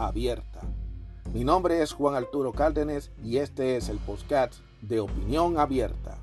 abierta. 0.00 0.60
Mi 1.32 1.44
nombre 1.44 1.82
es 1.82 1.92
Juan 1.92 2.14
Arturo 2.14 2.52
Cárdenas 2.52 3.10
y 3.22 3.36
este 3.36 3.76
es 3.76 3.88
el 3.88 3.98
podcast 3.98 4.54
de 4.80 5.00
Opinión 5.00 5.58
Abierta. 5.58 6.16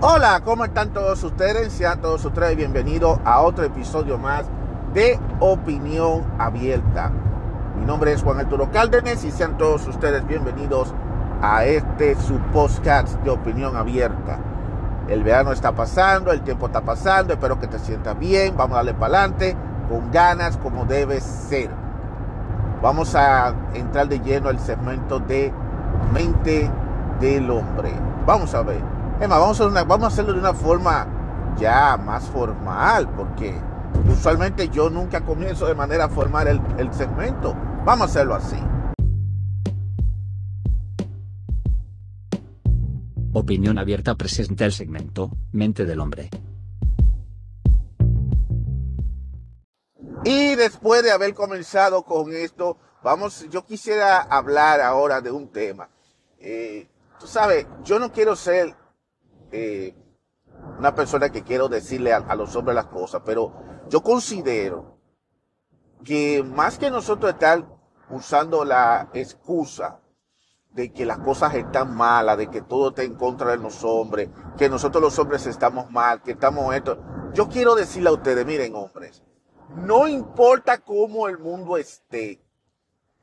Hola, 0.00 0.40
¿cómo 0.44 0.64
están 0.64 0.92
todos 0.92 1.22
ustedes? 1.24 1.72
Sean 1.72 2.00
todos 2.00 2.24
ustedes 2.24 2.56
bienvenidos 2.56 3.18
a 3.24 3.42
otro 3.42 3.64
episodio 3.64 4.18
más 4.18 4.46
de 4.94 5.18
Opinión 5.40 6.24
Abierta. 6.38 7.12
Mi 7.78 7.84
nombre 7.84 8.12
es 8.12 8.22
Juan 8.22 8.38
Arturo 8.38 8.70
Cárdenas 8.70 9.24
y 9.24 9.30
sean 9.30 9.58
todos 9.58 9.86
ustedes 9.86 10.26
bienvenidos 10.26 10.94
a 11.42 11.64
este 11.66 12.14
su 12.14 12.38
podcast 12.52 13.20
de 13.22 13.30
Opinión 13.30 13.76
Abierta. 13.76 14.55
El 15.08 15.22
verano 15.22 15.52
está 15.52 15.72
pasando, 15.72 16.32
el 16.32 16.42
tiempo 16.42 16.66
está 16.66 16.80
pasando, 16.80 17.32
espero 17.32 17.60
que 17.60 17.68
te 17.68 17.78
sientas 17.78 18.18
bien, 18.18 18.56
vamos 18.56 18.74
a 18.74 18.76
darle 18.78 18.94
para 18.94 19.18
adelante 19.18 19.56
con 19.88 20.10
ganas 20.10 20.56
como 20.56 20.84
debe 20.84 21.20
ser. 21.20 21.70
Vamos 22.82 23.14
a 23.14 23.54
entrar 23.74 24.08
de 24.08 24.18
lleno 24.20 24.48
al 24.48 24.58
segmento 24.58 25.20
de 25.20 25.52
mente 26.12 26.70
del 27.20 27.50
hombre. 27.50 27.92
Vamos 28.26 28.54
a 28.54 28.62
ver. 28.62 28.80
Emma, 29.20 29.38
vamos 29.38 29.60
a, 29.60 29.64
vamos 29.84 30.04
a 30.04 30.06
hacerlo 30.08 30.32
de 30.32 30.40
una 30.40 30.54
forma 30.54 31.06
ya 31.56 31.96
más 31.96 32.24
formal, 32.24 33.08
porque 33.16 33.58
usualmente 34.10 34.68
yo 34.68 34.90
nunca 34.90 35.20
comienzo 35.20 35.66
de 35.66 35.74
manera 35.74 36.08
formal 36.08 36.60
el 36.76 36.92
segmento. 36.92 37.54
Vamos 37.84 38.08
a 38.08 38.10
hacerlo 38.10 38.34
así. 38.34 38.60
Opinión 43.38 43.76
Abierta 43.76 44.14
presenta 44.14 44.64
el 44.64 44.72
segmento 44.72 45.30
Mente 45.52 45.84
del 45.84 46.00
Hombre. 46.00 46.30
Y 50.24 50.54
después 50.54 51.02
de 51.02 51.10
haber 51.10 51.34
comenzado 51.34 52.02
con 52.02 52.32
esto, 52.32 52.78
vamos, 53.02 53.46
yo 53.50 53.62
quisiera 53.62 54.22
hablar 54.22 54.80
ahora 54.80 55.20
de 55.20 55.30
un 55.30 55.48
tema. 55.48 55.90
Eh, 56.38 56.88
tú 57.20 57.26
sabes, 57.26 57.66
yo 57.84 57.98
no 57.98 58.10
quiero 58.10 58.36
ser 58.36 58.74
eh, 59.52 59.94
una 60.78 60.94
persona 60.94 61.28
que 61.28 61.42
quiero 61.42 61.68
decirle 61.68 62.14
a, 62.14 62.16
a 62.16 62.36
los 62.36 62.56
hombres 62.56 62.74
las 62.74 62.86
cosas, 62.86 63.20
pero 63.22 63.52
yo 63.90 64.02
considero 64.02 64.98
que 66.02 66.42
más 66.42 66.78
que 66.78 66.90
nosotros 66.90 67.34
estar 67.34 67.66
usando 68.08 68.64
la 68.64 69.10
excusa 69.12 70.00
de 70.76 70.92
que 70.92 71.06
las 71.06 71.18
cosas 71.18 71.54
están 71.54 71.96
malas, 71.96 72.36
de 72.36 72.48
que 72.48 72.60
todo 72.60 72.90
está 72.90 73.02
en 73.02 73.14
contra 73.14 73.50
de 73.50 73.56
los 73.56 73.82
hombres, 73.82 74.28
que 74.58 74.68
nosotros 74.68 75.02
los 75.02 75.18
hombres 75.18 75.46
estamos 75.46 75.90
mal, 75.90 76.22
que 76.22 76.32
estamos 76.32 76.72
esto. 76.74 77.02
Yo 77.32 77.48
quiero 77.48 77.74
decirle 77.74 78.10
a 78.10 78.12
ustedes, 78.12 78.44
miren 78.44 78.74
hombres, 78.74 79.22
no 79.74 80.06
importa 80.06 80.78
cómo 80.78 81.28
el 81.28 81.38
mundo 81.38 81.78
esté, 81.78 82.42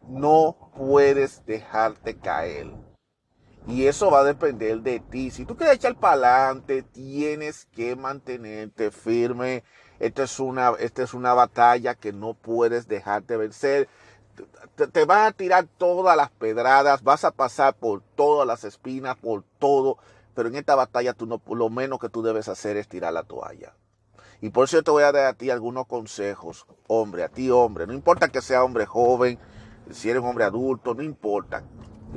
no 0.01 0.72
puedes 0.75 1.45
dejarte 1.45 2.17
caer. 2.17 2.73
Y 3.67 3.85
eso 3.85 4.09
va 4.09 4.22
a 4.22 4.25
depender 4.25 4.81
de 4.81 5.00
ti. 5.00 5.29
Si 5.29 5.45
tú 5.45 5.56
quieres 5.56 5.75
echar 5.75 5.95
para 5.95 6.47
adelante, 6.47 6.81
tienes 6.81 7.66
que 7.67 7.95
mantenerte 7.95 8.89
firme. 8.91 9.63
Esta 10.00 10.23
es 10.23 10.39
una, 10.39 10.72
esta 10.79 11.03
es 11.03 11.13
una 11.13 11.33
batalla 11.33 11.94
que 11.95 12.11
no 12.11 12.33
puedes 12.33 12.88
dejarte 12.88 13.38
vencer 13.38 13.88
te, 14.91 15.05
van 15.05 15.25
a 15.25 15.31
tirar 15.31 15.67
todas 15.77 16.17
las 16.17 16.29
pedradas, 16.31 17.03
vas 17.03 17.23
a 17.23 17.31
pasar 17.31 17.75
por 17.75 18.01
todas 18.16 18.47
las 18.47 18.63
espinas, 18.63 19.16
por 19.17 19.44
todo, 19.59 19.97
pero 20.33 20.49
en 20.49 20.55
esta 20.55 20.75
batalla 20.75 21.13
tú 21.13 21.25
no, 21.25 21.41
lo 21.53 21.69
menos 21.69 21.99
que 21.99 22.09
tú 22.09 22.21
debes 22.21 22.47
hacer 22.47 22.77
es 22.77 22.88
tirar 22.88 23.13
la 23.13 23.23
toalla. 23.23 23.75
Y 24.41 24.49
por 24.49 24.66
eso 24.66 24.81
te 24.83 24.91
voy 24.91 25.03
a 25.03 25.11
dar 25.11 25.27
a 25.27 25.33
ti 25.33 25.49
algunos 25.49 25.88
consejos, 25.88 26.66
hombre, 26.88 27.23
a 27.23 27.29
ti 27.29 27.49
hombre, 27.49 27.88
no 27.88 27.94
importa 27.94 28.29
que 28.29 28.41
sea 28.41 28.63
hombre 28.63 28.85
joven, 28.85 29.39
si 29.91 30.09
eres 30.09 30.23
hombre 30.23 30.44
adulto, 30.44 30.94
no 30.94 31.03
importa. 31.03 31.63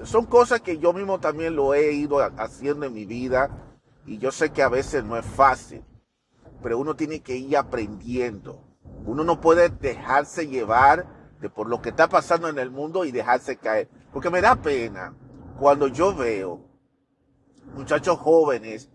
Son 0.04 0.27
cosas 0.27 0.60
que 0.60 0.78
yo 0.78 0.93
mismo 0.93 1.21
también 1.21 1.56
lo 1.56 1.75
he 1.75 1.93
ido 1.93 2.19
haciendo 2.38 2.87
en 2.87 2.93
mi 2.93 3.06
vida 3.06 3.50
y 4.04 4.19
yo 4.19 4.31
sé 4.31 4.50
que 4.50 4.62
a 4.62 4.69
veces 4.69 5.04
no 5.04 5.16
es 5.16 5.25
fácil, 5.25 5.84
pero 6.62 6.78
uno 6.78 6.97
tiene 6.97 7.21
que 7.21 7.37
ir 7.37 7.56
aprendiendo. 7.56 8.62
Uno 9.04 9.25
no 9.25 9.41
puede 9.41 9.69
dejarse 9.69 10.48
llevar 10.48 11.16
de 11.41 11.50
por 11.50 11.69
lo 11.69 11.82
que 11.82 11.91
está 11.91 12.08
pasando 12.08 12.48
en 12.48 12.58
el 12.58 12.70
mundo 12.70 13.04
y 13.04 13.12
dejarse 13.12 13.56
caer. 13.56 13.88
Porque 14.12 14.30
me 14.30 14.41
da 14.41 14.56
pena 14.56 15.14
cuando 15.58 15.88
yo 15.88 16.14
veo 16.14 16.60
muchachos 17.74 18.19
jóvenes 18.19 18.91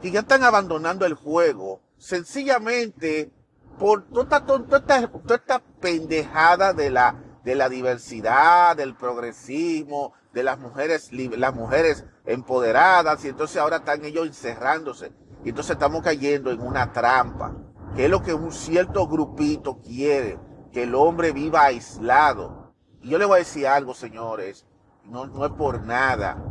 que 0.00 0.10
ya 0.10 0.20
están 0.20 0.44
abandonando 0.44 1.06
el 1.06 1.14
juego 1.14 1.80
sencillamente 1.96 3.30
por 3.78 4.04
toda, 4.08 4.44
toda, 4.44 4.78
esta, 4.78 5.08
toda 5.08 5.36
esta 5.36 5.62
pendejada 5.80 6.72
de 6.72 6.90
la, 6.90 7.22
de 7.44 7.54
la 7.54 7.68
diversidad, 7.68 8.76
del 8.76 8.94
progresismo, 8.94 10.12
de 10.32 10.42
las 10.42 10.58
mujeres, 10.58 11.10
las 11.12 11.54
mujeres 11.54 12.04
empoderadas, 12.24 13.24
y 13.24 13.28
entonces 13.28 13.56
ahora 13.56 13.78
están 13.78 14.04
ellos 14.04 14.26
encerrándose. 14.26 15.12
Y 15.44 15.50
entonces 15.50 15.72
estamos 15.72 16.02
cayendo 16.02 16.50
en 16.50 16.60
una 16.60 16.92
trampa, 16.92 17.56
que 17.96 18.04
es 18.04 18.10
lo 18.10 18.22
que 18.22 18.34
un 18.34 18.52
cierto 18.52 19.06
grupito 19.08 19.80
quiere 19.80 20.38
que 20.72 20.84
el 20.84 20.94
hombre 20.94 21.32
viva 21.32 21.64
aislado. 21.64 22.74
Y 23.02 23.10
yo 23.10 23.18
le 23.18 23.24
voy 23.24 23.36
a 23.36 23.38
decir 23.38 23.66
algo, 23.66 23.94
señores, 23.94 24.66
no, 25.04 25.26
no 25.26 25.44
es 25.44 25.52
por 25.52 25.82
nada. 25.82 26.42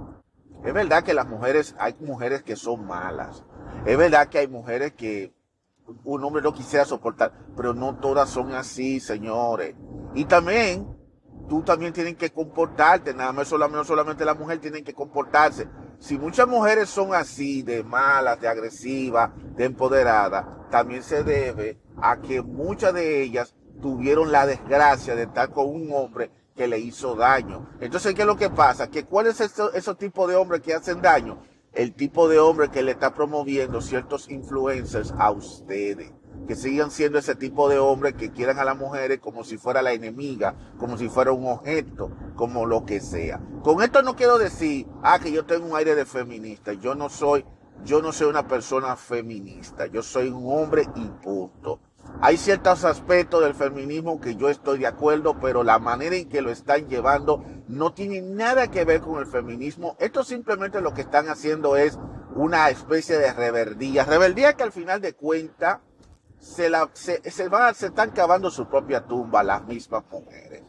Es 0.63 0.73
verdad 0.73 1.03
que 1.03 1.13
las 1.13 1.27
mujeres, 1.27 1.75
hay 1.79 1.95
mujeres 1.99 2.43
que 2.43 2.55
son 2.55 2.85
malas. 2.85 3.43
Es 3.85 3.97
verdad 3.97 4.27
que 4.27 4.39
hay 4.39 4.47
mujeres 4.47 4.93
que 4.93 5.33
un 6.03 6.23
hombre 6.23 6.41
no 6.41 6.53
quisiera 6.53 6.85
soportar, 6.85 7.33
pero 7.55 7.73
no 7.73 7.97
todas 7.97 8.29
son 8.29 8.53
así, 8.53 8.99
señores. 8.99 9.75
Y 10.13 10.25
también, 10.25 10.87
tú 11.47 11.61
también 11.63 11.93
tienes 11.93 12.15
que 12.15 12.31
comportarte, 12.31 13.13
nada 13.13 13.31
más 13.31 13.47
solamente, 13.47 13.87
solamente 13.87 14.25
la 14.25 14.33
mujer 14.33 14.59
tiene 14.59 14.83
que 14.83 14.93
comportarse. 14.93 15.67
Si 15.99 16.17
muchas 16.17 16.47
mujeres 16.47 16.89
son 16.89 17.13
así, 17.13 17.61
de 17.61 17.83
malas, 17.83 18.39
de 18.39 18.47
agresivas, 18.47 19.31
de 19.55 19.65
empoderadas, 19.65 20.45
también 20.69 21.03
se 21.03 21.23
debe 21.23 21.79
a 22.01 22.19
que 22.21 22.41
muchas 22.41 22.93
de 22.93 23.21
ellas 23.21 23.55
tuvieron 23.81 24.31
la 24.31 24.45
desgracia 24.45 25.15
de 25.15 25.23
estar 25.23 25.51
con 25.51 25.67
un 25.67 25.91
hombre 25.93 26.31
que 26.59 26.67
le 26.67 26.77
hizo 26.77 27.15
daño. 27.15 27.69
Entonces, 27.79 28.13
¿qué 28.13 28.21
es 28.21 28.27
lo 28.27 28.35
que 28.35 28.49
pasa? 28.49 28.89
Que 28.89 29.05
¿Cuál 29.05 29.27
es 29.27 29.39
ese, 29.39 29.63
ese 29.73 29.95
tipo 29.95 30.27
de 30.27 30.35
hombres 30.35 30.61
que 30.61 30.73
hacen 30.73 31.01
daño? 31.01 31.39
El 31.71 31.93
tipo 31.93 32.27
de 32.27 32.37
hombre 32.39 32.69
que 32.69 32.83
le 32.83 32.91
está 32.91 33.13
promoviendo 33.13 33.79
ciertos 33.79 34.29
influencers 34.29 35.13
a 35.17 35.31
ustedes. 35.31 36.11
Que 36.47 36.55
sigan 36.55 36.91
siendo 36.91 37.17
ese 37.17 37.35
tipo 37.35 37.69
de 37.69 37.79
hombres 37.79 38.15
que 38.15 38.31
quieran 38.31 38.59
a 38.59 38.65
las 38.65 38.77
mujeres 38.77 39.19
como 39.19 39.45
si 39.45 39.57
fuera 39.57 39.81
la 39.81 39.93
enemiga, 39.93 40.55
como 40.77 40.97
si 40.97 41.07
fuera 41.07 41.31
un 41.31 41.47
objeto, 41.47 42.11
como 42.35 42.65
lo 42.65 42.85
que 42.85 42.99
sea. 42.99 43.39
Con 43.63 43.81
esto 43.81 44.01
no 44.01 44.17
quiero 44.17 44.37
decir, 44.37 44.85
ah, 45.01 45.19
que 45.19 45.31
yo 45.31 45.45
tengo 45.45 45.65
un 45.65 45.77
aire 45.77 45.95
de 45.95 46.05
feminista. 46.05 46.73
Yo 46.73 46.93
no 46.93 47.07
soy, 47.07 47.45
yo 47.85 48.01
no 48.01 48.11
soy 48.11 48.27
una 48.27 48.47
persona 48.47 48.97
feminista. 48.97 49.85
Yo 49.87 50.03
soy 50.03 50.27
un 50.27 50.43
hombre 50.51 50.87
y 50.95 51.05
punto. 51.23 51.79
Hay 52.21 52.35
ciertos 52.35 52.83
aspectos 52.83 53.41
del 53.41 53.55
feminismo 53.55 54.19
que 54.19 54.35
yo 54.35 54.49
estoy 54.49 54.79
de 54.79 54.87
acuerdo, 54.87 55.39
pero 55.39 55.63
la 55.63 55.79
manera 55.79 56.17
en 56.17 56.27
que 56.27 56.41
lo 56.41 56.51
están 56.51 56.89
llevando 56.89 57.45
no 57.69 57.93
tiene 57.93 58.21
nada 58.21 58.69
que 58.69 58.83
ver 58.83 58.99
con 58.99 59.19
el 59.19 59.25
feminismo. 59.25 59.95
Esto 59.99 60.25
simplemente 60.25 60.81
lo 60.81 60.93
que 60.93 61.01
están 61.01 61.29
haciendo 61.29 61.77
es 61.77 61.97
una 62.35 62.69
especie 62.69 63.17
de 63.17 63.31
rebeldía. 63.31 64.03
Rebeldía 64.03 64.53
que 64.53 64.63
al 64.63 64.73
final 64.73 64.99
de 64.99 65.13
cuentas 65.13 65.79
se, 66.39 66.69
la, 66.69 66.89
se, 66.91 67.21
se, 67.31 67.49
se 67.75 67.85
están 67.85 68.11
cavando 68.11 68.51
su 68.51 68.67
propia 68.67 69.05
tumba 69.05 69.41
las 69.41 69.63
mismas 69.65 70.03
mujeres. 70.11 70.63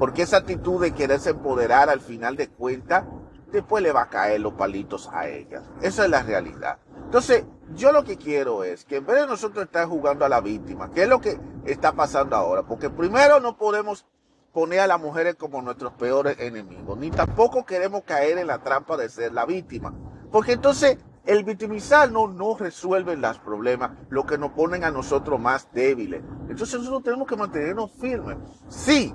Porque 0.00 0.22
esa 0.22 0.38
actitud 0.38 0.80
de 0.80 0.92
quererse 0.92 1.30
empoderar 1.30 1.88
al 1.88 2.00
final 2.00 2.36
de 2.36 2.48
cuentas, 2.48 3.04
después 3.52 3.80
le 3.80 3.92
va 3.92 4.02
a 4.02 4.08
caer 4.08 4.40
los 4.40 4.54
palitos 4.54 5.08
a 5.12 5.28
ellas. 5.28 5.62
Esa 5.82 6.04
es 6.04 6.10
la 6.10 6.24
realidad. 6.24 6.78
Entonces, 7.06 7.44
yo 7.74 7.92
lo 7.92 8.04
que 8.04 8.16
quiero 8.16 8.64
es 8.64 8.84
que 8.84 8.96
en 8.96 9.06
vez 9.06 9.20
de 9.20 9.26
nosotros 9.28 9.64
estar 9.64 9.86
jugando 9.86 10.24
a 10.24 10.28
la 10.28 10.40
víctima, 10.40 10.90
¿qué 10.90 11.04
es 11.04 11.08
lo 11.08 11.20
que 11.20 11.38
está 11.64 11.92
pasando 11.92 12.34
ahora? 12.34 12.64
Porque 12.64 12.90
primero 12.90 13.38
no 13.40 13.56
podemos 13.56 14.04
poner 14.52 14.80
a 14.80 14.86
las 14.88 15.00
mujeres 15.00 15.36
como 15.36 15.62
nuestros 15.62 15.92
peores 15.92 16.36
enemigos, 16.40 16.98
ni 16.98 17.10
tampoco 17.10 17.64
queremos 17.64 18.02
caer 18.02 18.38
en 18.38 18.48
la 18.48 18.58
trampa 18.58 18.96
de 18.96 19.08
ser 19.08 19.32
la 19.32 19.46
víctima. 19.46 19.94
Porque 20.32 20.52
entonces 20.52 20.98
el 21.26 21.44
victimizarnos 21.44 22.34
no 22.34 22.56
resuelve 22.56 23.16
los 23.16 23.38
problemas, 23.38 23.92
lo 24.08 24.26
que 24.26 24.36
nos 24.36 24.52
ponen 24.52 24.82
a 24.82 24.90
nosotros 24.90 25.38
más 25.38 25.68
débiles. 25.72 26.22
Entonces 26.48 26.78
nosotros 26.80 27.04
tenemos 27.04 27.28
que 27.28 27.36
mantenernos 27.36 27.92
firmes. 28.00 28.38
Sí, 28.68 29.14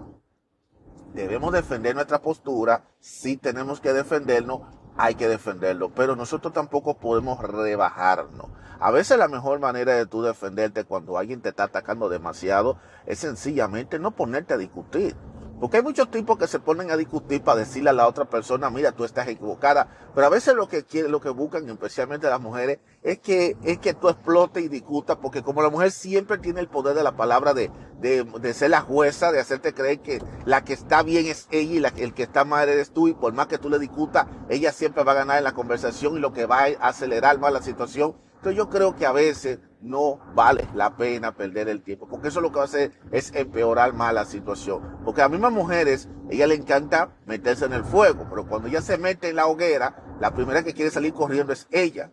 debemos 1.14 1.52
defender 1.52 1.94
nuestra 1.94 2.22
postura, 2.22 2.86
sí 3.00 3.36
tenemos 3.36 3.82
que 3.82 3.94
defendernos, 3.94 4.62
hay 4.98 5.16
que 5.16 5.28
defenderlo, 5.28 5.90
pero 5.90 6.16
nosotros 6.16 6.54
tampoco 6.54 6.96
podemos 6.98 7.40
rebajarnos. 7.40 8.48
A 8.80 8.92
veces 8.92 9.18
la 9.18 9.28
mejor 9.28 9.60
manera 9.60 9.94
de 9.94 10.06
tú 10.06 10.24
defenderte 10.24 10.86
cuando 10.86 11.18
alguien 11.18 11.42
te 11.42 11.50
está 11.50 11.66
atacando 11.66 12.10
demasiado 12.10 12.78
es 13.06 13.20
sencillamente 13.20 14.00
no 14.00 14.12
ponerte 14.12 14.56
a 14.56 14.58
discutir. 14.58 15.16
Porque 15.62 15.78
hay 15.78 15.84
muchos 15.84 16.10
tipos 16.10 16.40
que 16.40 16.48
se 16.48 16.60
ponen 16.60 16.90
a 16.90 16.98
discutir 16.98 17.44
para 17.44 17.60
decirle 17.60 17.92
a 17.92 17.94
la 17.94 18.08
otra 18.08 18.26
persona, 18.26 18.72
mira, 18.72 18.94
tú 18.94 19.04
estás 19.04 19.28
equivocada. 19.28 19.88
Pero 20.16 20.26
a 20.26 20.30
veces 20.32 20.56
lo 20.56 20.68
que 20.68 20.84
quieren, 20.84 21.12
lo 21.12 21.22
que 21.22 21.30
buscan, 21.30 21.70
especialmente 21.70 22.28
las 22.28 22.42
mujeres, 22.42 22.80
es 23.04 23.20
que, 23.20 23.56
es 23.64 23.78
que 23.78 23.94
tú 23.94 24.10
explotes 24.10 24.64
y 24.64 24.70
discutas, 24.70 25.18
porque 25.22 25.44
como 25.44 25.62
la 25.62 25.70
mujer 25.70 25.92
siempre 25.92 26.40
tiene 26.40 26.62
el 26.62 26.68
poder 26.68 26.96
de 26.96 27.04
la 27.04 27.16
palabra 27.16 27.54
de, 27.54 27.70
de, 28.00 28.24
de 28.24 28.54
ser 28.56 28.72
la 28.72 28.82
jueza, 28.82 29.32
de 29.32 29.40
hacerte 29.40 29.76
creer 29.76 30.00
que 30.00 30.20
la 30.46 30.64
que 30.64 30.74
está 30.74 31.04
bien 31.04 31.28
es 31.28 31.48
ella 31.52 31.74
y 31.76 31.80
la, 31.80 31.90
el 31.90 32.16
que 32.16 32.24
está 32.24 32.44
mal 32.44 32.68
eres 32.68 32.90
tú, 32.90 33.08
y 33.08 33.14
por 33.14 33.32
más 33.34 33.46
que 33.46 33.60
tú 33.60 33.70
le 33.70 33.78
discutas, 33.78 34.26
ella 34.50 34.72
siempre 34.72 35.04
va 35.04 35.12
a 35.12 35.16
ganar 35.16 35.38
en 35.38 35.44
la 35.44 35.54
conversación 35.54 36.18
y 36.18 36.20
lo 36.20 36.34
que 36.34 36.48
va 36.48 36.64
a 36.80 36.88
acelerar 36.88 37.38
más 37.38 37.54
la 37.54 37.62
situación. 37.62 38.16
Entonces 38.42 38.58
yo 38.58 38.72
creo 38.72 38.96
que 38.96 39.06
a 39.06 39.12
veces 39.12 39.60
no 39.82 40.20
vale 40.34 40.68
la 40.74 40.98
pena 40.98 41.36
perder 41.36 41.70
el 41.70 41.84
tiempo, 41.84 42.08
porque 42.08 42.30
eso 42.30 42.42
lo 42.42 42.50
que 42.50 42.56
va 42.56 42.64
a 42.64 42.66
hacer 42.66 42.92
es 43.12 43.32
empeorar 43.36 43.94
más 43.94 44.16
la 44.16 44.26
situación. 44.26 44.98
Porque 45.06 45.22
a 45.22 45.30
mismas 45.30 45.52
mujeres, 45.52 46.10
ella 46.28 46.48
le 46.48 46.56
encanta 46.56 47.16
meterse 47.28 47.66
en 47.66 47.74
el 47.74 47.84
fuego, 47.84 48.26
pero 48.32 48.48
cuando 48.48 48.68
ella 48.68 48.82
se 48.82 48.98
mete 48.98 49.30
en 49.30 49.36
la 49.36 49.46
hoguera, 49.46 50.16
la 50.20 50.34
primera 50.34 50.64
que 50.64 50.74
quiere 50.74 50.90
salir 50.90 51.14
corriendo 51.14 51.54
es 51.54 51.68
ella. 51.70 52.10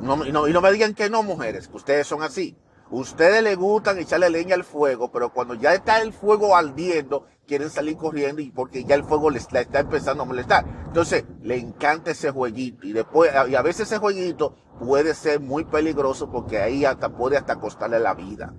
No, 0.00 0.14
no, 0.14 0.46
y 0.46 0.52
no 0.52 0.60
me 0.60 0.70
digan 0.70 0.94
que 0.94 1.10
no, 1.10 1.24
mujeres, 1.24 1.66
que 1.66 1.76
ustedes 1.76 2.06
son 2.06 2.22
así. 2.22 2.56
Ustedes 2.90 3.42
les 3.42 3.56
gustan 3.56 3.98
echarle 3.98 4.30
leña 4.30 4.56
al 4.56 4.64
fuego, 4.64 5.12
pero 5.12 5.32
cuando 5.32 5.54
ya 5.54 5.74
está 5.74 6.00
el 6.00 6.12
fuego 6.12 6.56
ardiendo, 6.56 7.26
quieren 7.46 7.70
salir 7.70 7.96
corriendo 7.96 8.42
y 8.42 8.50
porque 8.50 8.84
ya 8.84 8.96
el 8.96 9.04
fuego 9.04 9.30
les 9.30 9.46
está 9.52 9.80
empezando 9.80 10.24
a 10.24 10.26
molestar. 10.26 10.64
Entonces, 10.86 11.24
le 11.40 11.56
encanta 11.56 12.10
ese 12.10 12.30
jueguito 12.32 12.86
y 12.86 12.92
después, 12.92 13.30
y 13.48 13.54
a 13.54 13.62
veces 13.62 13.86
ese 13.86 13.98
jueguito 13.98 14.56
puede 14.80 15.14
ser 15.14 15.38
muy 15.38 15.64
peligroso 15.64 16.32
porque 16.32 16.58
ahí 16.58 16.84
hasta 16.84 17.10
puede 17.10 17.36
hasta 17.36 17.60
costarle 17.60 18.00
la 18.00 18.14
vida. 18.14 18.54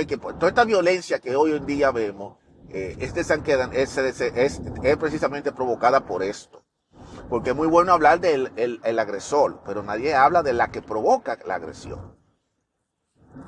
Y 0.00 0.06
que 0.06 0.16
toda 0.18 0.48
esta 0.48 0.64
violencia 0.64 1.18
que 1.18 1.36
hoy 1.36 1.52
en 1.52 1.64
día 1.66 1.90
vemos, 1.90 2.36
eh, 2.68 2.96
este 3.00 3.24
San 3.24 3.42
Quedan 3.42 3.72
es, 3.72 3.96
es, 3.96 4.60
precisamente 4.98 5.52
provocada 5.52 6.04
por 6.04 6.22
esto. 6.22 6.64
Porque 7.30 7.50
es 7.50 7.56
muy 7.56 7.66
bueno 7.66 7.92
hablar 7.92 8.20
del 8.20 8.52
el, 8.56 8.80
el 8.84 8.98
agresor, 8.98 9.62
pero 9.64 9.82
nadie 9.82 10.14
habla 10.14 10.42
de 10.42 10.52
la 10.52 10.70
que 10.70 10.82
provoca 10.82 11.38
la 11.46 11.54
agresión. 11.54 12.15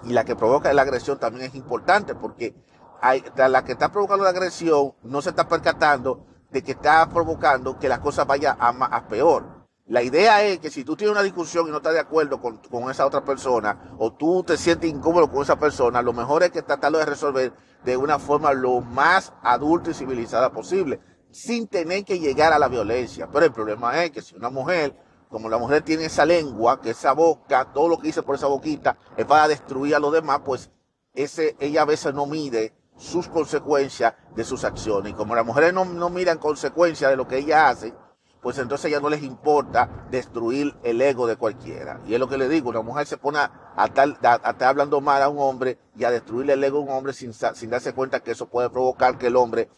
Y 0.05 0.13
la 0.13 0.25
que 0.25 0.37
provoca 0.37 0.73
la 0.73 0.83
agresión 0.83 1.19
también 1.19 1.47
es 1.47 1.55
importante 1.55 2.15
porque 2.15 2.55
hay, 3.01 3.23
la 3.37 3.65
que 3.65 3.73
está 3.73 3.91
provocando 3.91 4.25
la 4.25 4.31
agresión 4.31 4.95
no 5.03 5.23
se 5.23 5.31
está 5.31 5.49
percatando 5.49 6.27
de 6.51 6.63
que 6.63 6.73
está 6.73 7.09
provocando 7.09 7.79
que 7.79 7.89
la 7.89 8.01
cosa 8.01 8.25
vaya 8.25 8.57
a, 8.59 8.69
a 8.69 9.09
peor. 9.09 9.59
La 9.87 10.03
idea 10.03 10.43
es 10.43 10.59
que 10.59 10.71
si 10.71 10.85
tú 10.85 10.97
tienes 10.97 11.13
una 11.13 11.23
discusión 11.23 11.67
y 11.67 11.71
no 11.71 11.79
estás 11.79 11.95
de 11.95 12.01
acuerdo 12.01 12.41
con, 12.41 12.59
con, 12.59 12.91
esa 12.91 13.07
otra 13.07 13.25
persona, 13.25 13.95
o 13.99 14.13
tú 14.13 14.43
te 14.43 14.59
sientes 14.59 14.91
incómodo 14.91 15.31
con 15.31 15.43
esa 15.43 15.59
persona, 15.59 16.03
lo 16.03 16.13
mejor 16.13 16.43
es 16.43 16.51
que 16.51 16.61
tratarlo 16.61 16.99
de 16.99 17.07
resolver 17.07 17.53
de 17.85 17.97
una 17.97 18.19
forma 18.19 18.53
lo 18.53 18.81
más 18.83 19.33
adulta 19.43 19.91
y 19.91 19.95
civilizada 19.95 20.53
posible, 20.53 21.01
sin 21.31 21.69
tener 21.69 22.05
que 22.05 22.19
llegar 22.19 22.53
a 22.53 22.59
la 22.59 22.69
violencia. 22.69 23.29
Pero 23.33 23.47
el 23.47 23.53
problema 23.53 24.05
es 24.05 24.11
que 24.11 24.21
si 24.21 24.37
una 24.37 24.51
mujer 24.51 24.95
como 25.29 25.49
la 25.49 25.59
mujer 25.59 25.83
tiene 25.83 26.07
esa 26.07 26.25
lengua, 26.25 26.81
que 26.81 26.91
esa 26.91 27.13
boca, 27.13 27.73
todo 27.73 27.89
lo 27.89 27.99
que 27.99 28.09
dice 28.09 28.23
por 28.23 28.35
esa 28.35 28.47
boquita 28.47 28.97
es 29.17 29.27
para 29.27 29.49
destruir 29.49 29.95
a 29.95 29.99
los 29.99 30.13
demás, 30.13 30.41
pues 30.45 30.71
ese, 31.15 31.57
ella 31.61 31.83
a 31.83 31.87
veces 31.87 32.15
no 32.15 32.27
mide 32.27 32.75
sus 32.97 33.29
consecuencias 33.29 34.15
de 34.35 34.45
sus 34.45 34.65
acciones. 34.65 35.13
Y 35.13 35.15
como 35.15 35.35
las 35.35 35.45
mujeres 35.47 35.73
no, 35.73 35.85
no 35.85 36.11
miran 36.11 36.39
consecuencias 36.39 37.11
de 37.11 37.17
lo 37.17 37.29
que 37.29 37.39
ella 37.39 37.69
hace, 37.69 37.95
pues 38.41 38.59
entonces 38.59 38.91
ya 38.91 39.01
no 39.01 39.09
les 39.09 39.23
importa 39.23 40.07
destruir 40.11 40.77
el 40.83 41.01
ego 41.01 41.27
de 41.27 41.37
cualquiera. 41.37 42.01
Y 42.07 42.15
es 42.15 42.21
lo 42.21 42.29
que 42.29 42.39
le 42.39 42.49
digo, 42.49 42.71
una 42.71 42.83
mujer 42.83 43.07
se 43.07 43.17
pone 43.17 43.39
a 43.39 43.85
estar, 43.85 44.17
a 44.23 44.51
estar 44.51 44.69
hablando 44.69 45.01
mal 45.01 45.23
a 45.23 45.29
un 45.29 45.39
hombre 45.39 45.79
y 45.97 46.05
a 46.05 46.11
destruir 46.11 46.51
el 46.51 46.63
ego 46.63 46.79
de 46.79 46.85
un 46.85 46.91
hombre 46.91 47.13
sin, 47.13 47.33
sin 47.33 47.71
darse 47.71 47.93
cuenta 47.93 48.21
que 48.21 48.31
eso 48.31 48.49
puede 48.49 48.71
provocar 48.71 49.19
que 49.19 49.27
el 49.27 49.37
hombre 49.37 49.69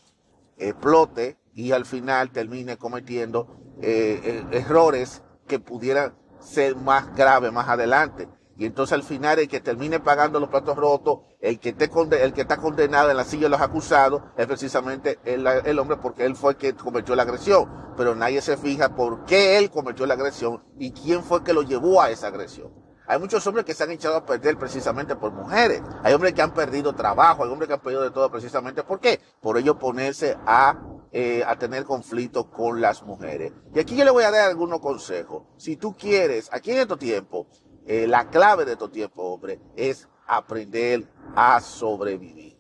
explote 0.59 1.39
y 1.55 1.73
al 1.73 1.87
final 1.87 2.31
termine 2.31 2.77
cometiendo 2.77 3.57
eh, 3.83 4.21
eh, 4.23 4.59
errores 4.59 5.23
que 5.51 5.59
pudiera 5.59 6.15
ser 6.39 6.77
más 6.77 7.13
grave 7.17 7.51
más 7.51 7.69
adelante. 7.69 8.29
Y 8.57 8.67
entonces 8.67 8.93
al 8.93 9.03
final 9.03 9.39
el 9.39 9.49
que 9.49 9.61
termine 9.61 9.99
pagando 9.99 10.39
los 10.39 10.49
platos 10.49 10.77
rotos, 10.77 11.21
el 11.41 11.59
que, 11.59 11.71
esté 11.71 11.91
el 12.23 12.33
que 12.33 12.43
está 12.43 12.59
condenado 12.59 13.11
en 13.11 13.17
la 13.17 13.25
silla 13.25 13.45
de 13.45 13.49
los 13.49 13.61
acusados, 13.61 14.23
es 14.37 14.47
precisamente 14.47 15.19
el, 15.25 15.47
el, 15.47 15.79
hombre 15.79 15.97
porque 15.97 16.25
él 16.25 16.37
fue 16.37 16.53
el 16.53 16.57
que 16.59 16.75
cometió 16.75 17.17
la 17.17 17.23
agresión. 17.23 17.69
Pero 17.97 18.15
nadie 18.15 18.41
se 18.43 18.57
fija 18.57 18.95
por 18.95 19.25
qué 19.25 19.59
él 19.59 19.71
cometió 19.71 20.07
la 20.07 20.15
agresión 20.15 20.63
y 20.79 20.93
quién 20.93 21.25
fue 21.25 21.43
que 21.43 21.53
lo 21.53 21.63
llevó 21.63 22.01
a 22.01 22.11
esa 22.11 22.29
agresión. 22.29 22.71
Hay 23.09 23.19
muchos 23.19 23.45
hombres 23.47 23.65
que 23.65 23.75
se 23.75 23.83
han 23.83 23.91
echado 23.91 24.15
a 24.15 24.25
perder 24.25 24.57
precisamente 24.57 25.17
por 25.17 25.33
mujeres. 25.33 25.83
Hay 26.05 26.15
hombres 26.15 26.33
que 26.33 26.43
han 26.43 26.55
perdido 26.55 26.95
trabajo, 26.95 27.43
hay 27.43 27.51
hombres 27.51 27.67
que 27.67 27.75
han 27.75 27.81
perdido 27.81 28.03
de 28.03 28.13
todo 28.13 28.31
precisamente. 28.31 28.85
¿Por 28.85 29.01
qué? 29.01 29.19
Por 29.41 29.59
ello 29.59 29.79
ponerse 29.79 30.37
a, 30.47 30.79
eh, 31.13 31.43
a 31.47 31.59
tener 31.59 31.85
conflictos 31.85 32.47
con 32.47 32.81
las 32.81 33.03
mujeres. 33.03 33.53
Y 33.75 33.81
aquí 33.81 33.97
yo 33.97 34.05
le 34.05 34.11
voy 34.11 34.25
a 34.25 34.31
dar 34.31 34.49
algunos 34.49 34.81
consejos. 34.81 35.45
Si 35.57 35.77
tú 35.77 35.97
quieres, 35.97 36.49
aquí 36.53 36.71
en 36.73 36.79
estos 36.79 36.99
tiempos, 36.99 37.47
eh, 37.87 38.07
la 38.07 38.29
clave 38.29 38.65
de 38.65 38.73
estos 38.73 38.93
tiempos, 38.93 39.25
hombre, 39.25 39.61
es 39.77 40.09
aprender 40.27 41.09
a 41.35 41.61
sobrevivir. 41.61 42.59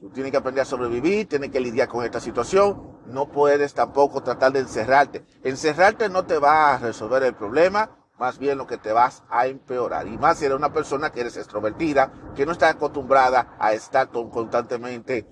Tú 0.00 0.08
tienes 0.10 0.32
que 0.32 0.38
aprender 0.38 0.62
a 0.62 0.64
sobrevivir, 0.64 1.28
tienes 1.28 1.50
que 1.50 1.60
lidiar 1.60 1.88
con 1.88 2.04
esta 2.04 2.20
situación. 2.20 3.00
No 3.06 3.30
puedes 3.30 3.74
tampoco 3.74 4.22
tratar 4.22 4.52
de 4.52 4.60
encerrarte. 4.60 5.24
Encerrarte 5.42 6.08
no 6.08 6.24
te 6.24 6.38
va 6.38 6.74
a 6.74 6.78
resolver 6.78 7.22
el 7.22 7.34
problema 7.34 8.00
más 8.20 8.38
bien 8.38 8.58
lo 8.58 8.66
que 8.66 8.76
te 8.76 8.92
vas 8.92 9.24
a 9.30 9.46
empeorar. 9.46 10.06
Y 10.06 10.18
más 10.18 10.38
si 10.38 10.44
eres 10.44 10.58
una 10.58 10.74
persona 10.74 11.10
que 11.10 11.22
eres 11.22 11.38
extrovertida, 11.38 12.12
que 12.36 12.44
no 12.44 12.52
está 12.52 12.68
acostumbrada 12.68 13.56
a 13.58 13.72
estar 13.72 14.10
constantemente 14.10 15.26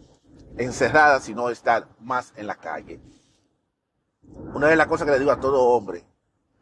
encerrada, 0.58 1.20
sino 1.20 1.48
estar 1.48 1.88
más 2.00 2.32
en 2.36 2.46
la 2.46 2.56
calle. 2.56 3.00
Una 4.54 4.68
de 4.68 4.76
las 4.76 4.86
cosas 4.86 5.06
que 5.06 5.12
le 5.12 5.18
digo 5.18 5.30
a 5.30 5.40
todo 5.40 5.62
hombre, 5.62 6.04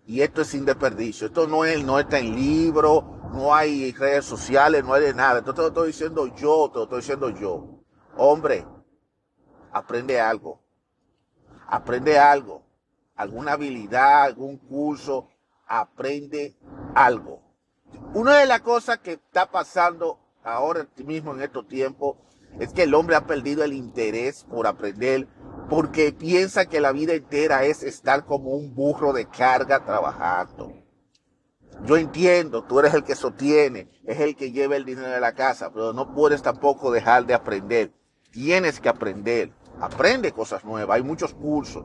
y 0.06 0.20
esto 0.20 0.42
es 0.42 0.48
sin 0.48 0.64
desperdicio, 0.64 1.26
esto 1.26 1.48
no, 1.48 1.64
no 1.84 1.98
está 1.98 2.18
en 2.18 2.34
libro, 2.34 3.30
no 3.32 3.54
hay 3.54 3.92
redes 3.92 4.24
sociales, 4.24 4.84
no 4.84 4.94
hay 4.94 5.02
de 5.02 5.14
nada, 5.14 5.40
esto 5.40 5.52
te 5.52 5.62
lo 5.62 5.68
estoy 5.68 5.88
diciendo 5.88 6.26
yo, 6.28 6.70
te 6.70 6.78
lo 6.78 6.84
estoy 6.84 7.00
diciendo 7.00 7.30
yo. 7.30 7.80
Hombre, 8.16 8.66
aprende 9.72 10.20
algo, 10.20 10.60
aprende 11.66 12.18
algo, 12.18 12.62
alguna 13.16 13.52
habilidad, 13.52 14.22
algún 14.22 14.58
curso, 14.58 15.28
aprende 15.66 16.56
algo. 16.94 17.42
Una 18.14 18.38
de 18.38 18.46
las 18.46 18.60
cosas 18.60 18.98
que 18.98 19.12
está 19.12 19.50
pasando 19.50 20.18
ahora 20.44 20.86
mismo 21.04 21.34
en 21.34 21.42
estos 21.42 21.66
tiempos 21.66 22.16
es 22.58 22.72
que 22.72 22.84
el 22.84 22.94
hombre 22.94 23.16
ha 23.16 23.26
perdido 23.26 23.64
el 23.64 23.72
interés 23.72 24.44
por 24.44 24.66
aprender 24.66 25.28
porque 25.68 26.12
piensa 26.12 26.66
que 26.66 26.80
la 26.80 26.92
vida 26.92 27.14
entera 27.14 27.64
es 27.64 27.82
estar 27.82 28.24
como 28.24 28.50
un 28.50 28.74
burro 28.74 29.12
de 29.12 29.26
carga 29.26 29.84
trabajando. 29.84 30.72
Yo 31.84 31.96
entiendo, 31.96 32.64
tú 32.64 32.80
eres 32.80 32.94
el 32.94 33.04
que 33.04 33.14
sostiene, 33.14 33.88
es 34.04 34.20
el 34.20 34.36
que 34.36 34.52
lleva 34.52 34.76
el 34.76 34.84
dinero 34.84 35.08
de 35.08 35.20
la 35.20 35.34
casa, 35.34 35.70
pero 35.72 35.92
no 35.92 36.14
puedes 36.14 36.42
tampoco 36.42 36.90
dejar 36.90 37.26
de 37.26 37.34
aprender. 37.34 37.92
Tienes 38.30 38.80
que 38.80 38.88
aprender. 38.88 39.52
Aprende 39.80 40.32
cosas 40.32 40.64
nuevas. 40.64 40.96
Hay 40.96 41.02
muchos 41.02 41.34
cursos. 41.34 41.84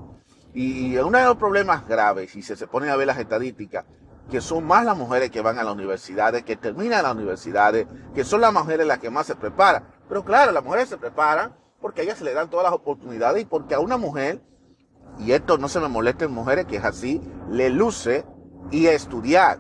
Y 0.54 0.96
uno 0.98 1.18
de 1.18 1.26
los 1.26 1.38
problemas 1.38 1.88
graves, 1.88 2.36
y 2.36 2.42
se, 2.42 2.56
se 2.56 2.68
ponen 2.68 2.90
a 2.90 2.96
ver 2.96 3.08
las 3.08 3.20
estadísticas, 3.20 3.86
que 4.30 4.42
son 4.42 4.66
más 4.66 4.86
las 4.86 4.98
mujeres 4.98 5.30
que 5.30 5.42
van 5.42 5.60
a 5.60 5.64
las 5.64 5.74
universidades, 5.74 6.44
que 6.44 6.56
terminan 6.56 7.04
las 7.04 7.16
universidades, 7.16 7.88
que 8.14 8.24
son 8.24 8.42
las 8.42 8.54
mujeres 8.54 8.88
las 8.88 9.00
que 9.00 9.10
más 9.10 9.28
se 9.28 9.36
preparan. 9.36 9.86
Pero 10.12 10.26
claro, 10.26 10.52
las 10.52 10.62
mujeres 10.62 10.90
se 10.90 10.98
preparan 10.98 11.56
porque 11.80 12.02
a 12.02 12.04
ellas 12.04 12.18
se 12.18 12.26
le 12.26 12.34
dan 12.34 12.50
todas 12.50 12.66
las 12.66 12.74
oportunidades 12.74 13.44
y 13.44 13.46
porque 13.46 13.76
a 13.76 13.80
una 13.80 13.96
mujer, 13.96 14.42
y 15.18 15.32
esto 15.32 15.58
no 15.58 15.70
se 15.70 15.80
me 15.80 15.88
molesta 15.88 16.26
en 16.26 16.34
mujeres, 16.34 16.66
que 16.66 16.76
es 16.76 16.84
así, 16.84 17.22
le 17.50 17.70
luce 17.70 18.26
y 18.72 18.88
estudiar. 18.88 19.60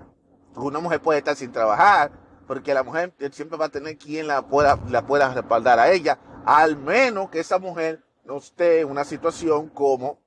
Una 0.57 0.81
mujer 0.81 1.01
puede 1.01 1.19
estar 1.19 1.37
sin 1.37 1.53
trabajar, 1.53 2.11
porque 2.47 2.73
la 2.73 2.83
mujer 2.83 3.13
siempre 3.31 3.57
va 3.57 3.67
a 3.67 3.69
tener 3.69 3.97
quien 3.97 4.27
la 4.27 4.41
pueda, 4.41 4.77
la 4.89 5.07
pueda 5.07 5.33
respaldar 5.33 5.79
a 5.79 5.89
ella, 5.89 6.19
al 6.45 6.75
menos 6.75 7.29
que 7.29 7.39
esa 7.39 7.57
mujer 7.57 8.03
no 8.25 8.35
esté 8.35 8.81
en 8.81 8.89
una 8.89 9.05
situación 9.05 9.69
como 9.69 10.19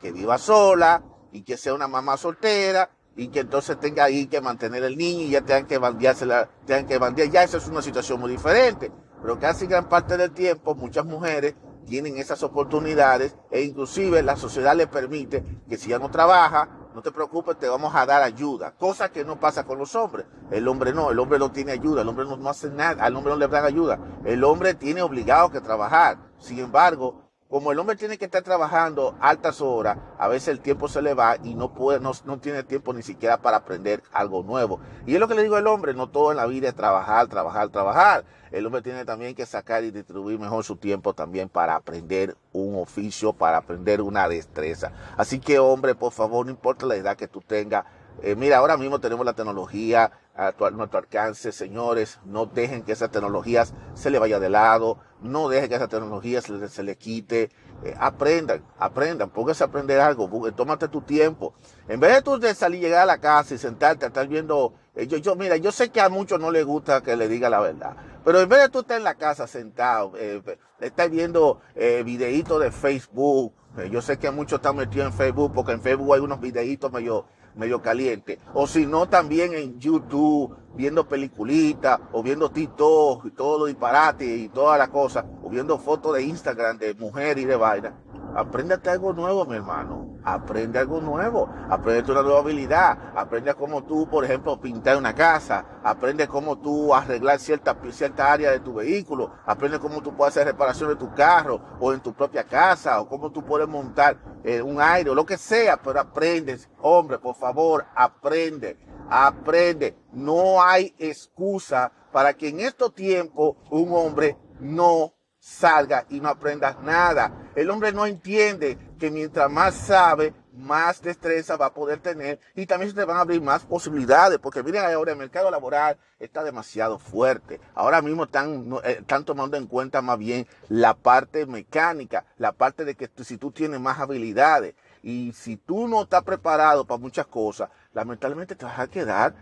que 0.00 0.12
viva 0.12 0.38
sola 0.38 1.02
y 1.32 1.42
que 1.42 1.56
sea 1.56 1.74
una 1.74 1.88
mamá 1.88 2.16
soltera 2.16 2.90
y 3.16 3.26
que 3.26 3.40
entonces 3.40 3.78
tenga 3.80 4.04
ahí 4.04 4.28
que 4.28 4.40
mantener 4.40 4.84
el 4.84 4.96
niño 4.96 5.22
y 5.24 5.30
ya 5.30 5.40
tengan 5.40 5.66
que 5.66 5.78
bandeársela, 5.78 6.48
tengan 6.64 6.86
que 6.86 6.98
bandear. 6.98 7.28
Ya 7.28 7.42
esa 7.42 7.56
es 7.56 7.66
una 7.66 7.82
situación 7.82 8.20
muy 8.20 8.30
diferente. 8.30 8.92
Pero 9.22 9.38
casi 9.38 9.66
gran 9.66 9.88
parte 9.88 10.16
del 10.16 10.32
tiempo 10.32 10.74
muchas 10.74 11.04
mujeres 11.04 11.54
tienen 11.86 12.18
esas 12.18 12.42
oportunidades 12.42 13.36
e 13.50 13.62
inclusive 13.62 14.22
la 14.22 14.36
sociedad 14.36 14.76
le 14.76 14.86
permite 14.86 15.44
que 15.68 15.76
si 15.76 15.90
ya 15.90 15.98
no 15.98 16.10
trabaja, 16.10 16.68
no 16.94 17.02
te 17.02 17.10
preocupes, 17.10 17.58
te 17.58 17.68
vamos 17.68 17.94
a 17.94 18.04
dar 18.04 18.22
ayuda. 18.22 18.72
Cosa 18.72 19.10
que 19.10 19.24
no 19.24 19.40
pasa 19.40 19.64
con 19.64 19.78
los 19.78 19.94
hombres. 19.94 20.26
El 20.50 20.68
hombre 20.68 20.92
no, 20.92 21.10
el 21.10 21.18
hombre 21.18 21.38
no 21.38 21.50
tiene 21.50 21.72
ayuda, 21.72 22.02
el 22.02 22.08
hombre 22.08 22.26
no, 22.26 22.36
no 22.36 22.50
hace 22.50 22.68
nada, 22.70 23.04
al 23.04 23.16
hombre 23.16 23.32
no 23.32 23.38
le 23.38 23.48
dan 23.48 23.64
ayuda. 23.64 23.98
El 24.24 24.44
hombre 24.44 24.74
tiene 24.74 25.02
obligado 25.02 25.50
que 25.50 25.60
trabajar. 25.60 26.18
Sin 26.38 26.58
embargo, 26.58 27.31
como 27.52 27.70
el 27.70 27.78
hombre 27.78 27.96
tiene 27.96 28.16
que 28.16 28.24
estar 28.24 28.42
trabajando 28.42 29.14
altas 29.20 29.60
horas, 29.60 29.98
a 30.18 30.26
veces 30.26 30.48
el 30.48 30.60
tiempo 30.60 30.88
se 30.88 31.02
le 31.02 31.12
va 31.12 31.36
y 31.44 31.54
no 31.54 31.74
puede, 31.74 32.00
no, 32.00 32.14
tiene 32.38 32.62
tiempo 32.62 32.94
ni 32.94 33.02
siquiera 33.02 33.42
para 33.42 33.58
aprender 33.58 34.02
algo 34.10 34.42
nuevo. 34.42 34.80
Y 35.04 35.12
es 35.12 35.20
lo 35.20 35.28
que 35.28 35.34
le 35.34 35.42
digo 35.42 35.56
al 35.56 35.66
hombre, 35.66 35.92
no 35.92 36.08
todo 36.08 36.30
en 36.30 36.38
la 36.38 36.46
vida 36.46 36.70
es 36.70 36.74
trabajar, 36.74 37.26
trabajar, 37.26 37.68
trabajar. 37.68 38.24
El 38.52 38.64
hombre 38.64 38.80
tiene 38.80 39.04
también 39.04 39.34
que 39.34 39.44
sacar 39.44 39.84
y 39.84 39.90
distribuir 39.90 40.38
mejor 40.38 40.64
su 40.64 40.76
tiempo 40.76 41.12
también 41.12 41.50
para 41.50 41.74
aprender 41.74 42.38
un 42.52 42.80
oficio, 42.80 43.34
para 43.34 43.58
aprender 43.58 44.00
una 44.00 44.30
destreza. 44.30 44.92
Así 45.18 45.38
que 45.38 45.58
hombre, 45.58 45.94
por 45.94 46.12
favor, 46.12 46.46
no 46.46 46.52
importa 46.52 46.86
la 46.86 46.96
edad 46.96 47.18
que 47.18 47.28
tú 47.28 47.42
tengas, 47.42 47.84
eh, 48.22 48.34
mira, 48.34 48.56
ahora 48.56 48.78
mismo 48.78 48.98
tenemos 48.98 49.26
la 49.26 49.34
tecnología 49.34 50.10
a, 50.34 50.52
tu, 50.52 50.70
nuestro 50.70 50.98
alcance, 50.98 51.52
señores. 51.52 52.18
No 52.24 52.46
dejen 52.46 52.82
que 52.82 52.92
esas 52.92 53.10
tecnologías 53.10 53.74
se 53.94 54.10
le 54.10 54.18
vaya 54.18 54.40
de 54.40 54.50
lado. 54.50 54.98
No 55.20 55.48
dejen 55.48 55.68
que 55.68 55.76
esa 55.76 55.88
tecnología 55.88 56.40
se, 56.40 56.68
se 56.68 56.82
le 56.82 56.96
quite. 56.96 57.50
Eh, 57.84 57.94
aprendan, 57.98 58.64
aprendan, 58.78 59.30
póngase 59.30 59.64
a 59.64 59.66
aprender 59.66 60.00
algo. 60.00 60.28
Tómate 60.52 60.88
tu 60.88 61.02
tiempo. 61.02 61.54
En 61.88 62.00
vez 62.00 62.14
de 62.14 62.22
tú 62.22 62.38
de 62.38 62.54
salir, 62.54 62.80
llegar 62.80 63.02
a 63.02 63.06
la 63.06 63.18
casa 63.18 63.54
y 63.54 63.58
sentarte 63.58 64.06
estar 64.06 64.26
viendo. 64.28 64.74
Eh, 64.94 65.06
yo, 65.06 65.16
yo, 65.18 65.36
mira, 65.36 65.56
yo 65.56 65.72
sé 65.72 65.90
que 65.90 66.00
a 66.00 66.08
muchos 66.08 66.38
no 66.38 66.50
les 66.50 66.64
gusta 66.64 67.02
que 67.02 67.16
le 67.16 67.28
diga 67.28 67.48
la 67.50 67.60
verdad. 67.60 67.96
Pero 68.24 68.40
en 68.40 68.48
vez 68.48 68.60
de 68.60 68.68
tú 68.68 68.80
estar 68.80 68.96
en 68.98 69.04
la 69.04 69.14
casa 69.14 69.46
sentado, 69.46 70.12
eh, 70.16 70.40
estar 70.80 71.10
viendo 71.10 71.60
eh, 71.74 72.02
videitos 72.04 72.60
de 72.60 72.70
Facebook. 72.70 73.52
yo 73.90 74.02
sé 74.02 74.18
que 74.18 74.28
a 74.28 74.32
muchos 74.32 74.58
están 74.58 74.76
metidos 74.76 75.06
en 75.06 75.12
Facebook 75.12 75.52
porque 75.54 75.72
en 75.72 75.80
Facebook 75.80 76.14
hay 76.14 76.20
unos 76.20 76.40
videitos 76.40 76.92
medio 76.92 77.24
medio 77.54 77.82
caliente. 77.82 78.38
O 78.54 78.66
si 78.66 78.86
no, 78.86 79.08
también 79.08 79.54
en 79.54 79.78
YouTube, 79.78 80.56
viendo 80.74 81.06
peliculitas, 81.06 82.00
o 82.12 82.22
viendo 82.22 82.50
TikTok 82.50 83.26
y 83.26 83.30
todo 83.30 83.60
lo 83.60 83.64
disparate 83.66 84.24
y 84.24 84.48
todas 84.48 84.78
las 84.78 84.88
cosas, 84.88 85.24
o 85.42 85.48
viendo 85.48 85.78
fotos 85.78 86.14
de 86.14 86.22
Instagram 86.22 86.78
de 86.78 86.94
mujer 86.94 87.38
y 87.38 87.44
de 87.44 87.56
vaina. 87.56 87.94
Apréndete 88.34 88.88
algo 88.88 89.12
nuevo, 89.12 89.44
mi 89.44 89.56
hermano. 89.56 90.16
Aprende 90.24 90.78
algo 90.78 91.02
nuevo. 91.02 91.50
Aprende 91.68 92.12
una 92.12 92.22
nueva 92.22 92.38
habilidad. 92.38 92.96
Aprende 93.14 93.52
cómo 93.54 93.84
tú, 93.84 94.08
por 94.08 94.24
ejemplo, 94.24 94.58
pintar 94.58 94.96
una 94.96 95.14
casa. 95.14 95.66
Aprende 95.84 96.26
cómo 96.26 96.56
tú 96.58 96.94
arreglar 96.94 97.38
cierta, 97.38 97.76
cierta 97.90 98.32
área 98.32 98.50
de 98.50 98.60
tu 98.60 98.74
vehículo. 98.74 99.32
Aprende 99.44 99.78
cómo 99.78 100.00
tú 100.00 100.16
puedes 100.16 100.34
hacer 100.34 100.46
reparación 100.46 100.88
de 100.88 100.96
tu 100.96 101.12
carro 101.12 101.60
o 101.78 101.92
en 101.92 102.00
tu 102.00 102.14
propia 102.14 102.44
casa. 102.44 103.00
O 103.02 103.08
cómo 103.08 103.30
tú 103.30 103.44
puedes 103.44 103.68
montar 103.68 104.16
eh, 104.44 104.62
un 104.62 104.80
aire 104.80 105.10
o 105.10 105.14
lo 105.14 105.26
que 105.26 105.36
sea. 105.36 105.76
Pero 105.76 106.00
aprende, 106.00 106.58
hombre, 106.80 107.18
por 107.18 107.34
favor, 107.34 107.84
aprende. 107.94 108.78
Aprende. 109.10 109.96
No 110.12 110.62
hay 110.62 110.94
excusa 110.98 111.92
para 112.12 112.34
que 112.34 112.48
en 112.48 112.60
estos 112.60 112.94
tiempos 112.94 113.56
un 113.70 113.92
hombre 113.92 114.36
no 114.60 115.14
salga 115.38 116.06
y 116.08 116.20
no 116.20 116.28
aprendas 116.28 116.80
nada. 116.82 117.50
El 117.56 117.68
hombre 117.70 117.92
no 117.92 118.06
entiende 118.06 118.78
que 118.98 119.10
mientras 119.10 119.50
más 119.50 119.74
sabe, 119.74 120.32
más 120.52 121.02
destreza 121.02 121.56
va 121.56 121.66
a 121.66 121.74
poder 121.74 121.98
tener 121.98 122.38
y 122.54 122.66
también 122.66 122.90
se 122.90 122.96
te 122.96 123.04
van 123.04 123.16
a 123.16 123.20
abrir 123.20 123.40
más 123.40 123.64
posibilidades, 123.64 124.38
porque 124.38 124.62
miren 124.62 124.84
ahora 124.84 125.12
el 125.12 125.18
mercado 125.18 125.50
laboral 125.50 125.98
está 126.20 126.44
demasiado 126.44 126.98
fuerte. 126.98 127.60
Ahora 127.74 128.02
mismo 128.02 128.24
están, 128.24 128.72
están 128.84 129.24
tomando 129.24 129.56
en 129.56 129.66
cuenta 129.66 130.02
más 130.02 130.18
bien 130.18 130.46
la 130.68 130.94
parte 130.94 131.46
mecánica, 131.46 132.24
la 132.36 132.52
parte 132.52 132.84
de 132.84 132.94
que 132.94 133.10
si 133.24 133.38
tú 133.38 133.50
tienes 133.50 133.80
más 133.80 133.98
habilidades 133.98 134.74
y 135.02 135.32
si 135.32 135.56
tú 135.56 135.88
no 135.88 136.02
estás 136.02 136.22
preparado 136.22 136.86
para 136.86 137.00
muchas 137.00 137.26
cosas, 137.26 137.70
lamentablemente 137.94 138.54
te 138.54 138.64
vas 138.64 138.78
a 138.78 138.88
quedar 138.88 139.34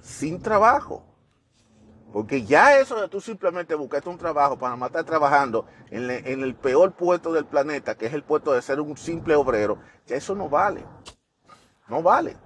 sin 0.00 0.40
trabajo. 0.42 1.04
Porque 2.12 2.44
ya 2.44 2.78
eso 2.78 3.00
de 3.00 3.08
tú 3.08 3.20
simplemente 3.20 3.74
buscaste 3.74 4.10
un 4.10 4.18
trabajo 4.18 4.58
para 4.58 4.76
matar 4.76 5.04
trabajando 5.04 5.66
en, 5.90 6.06
le, 6.06 6.30
en, 6.30 6.42
el 6.42 6.54
peor 6.54 6.92
puesto 6.92 7.32
del 7.32 7.46
planeta, 7.46 7.94
que 7.94 8.06
es 8.06 8.12
el 8.12 8.22
puesto 8.22 8.52
de 8.52 8.60
ser 8.60 8.80
un 8.80 8.98
simple 8.98 9.34
obrero, 9.34 9.78
ya 10.06 10.16
eso 10.16 10.34
no 10.34 10.48
vale. 10.48 10.84
No 11.88 12.02
vale. 12.02 12.36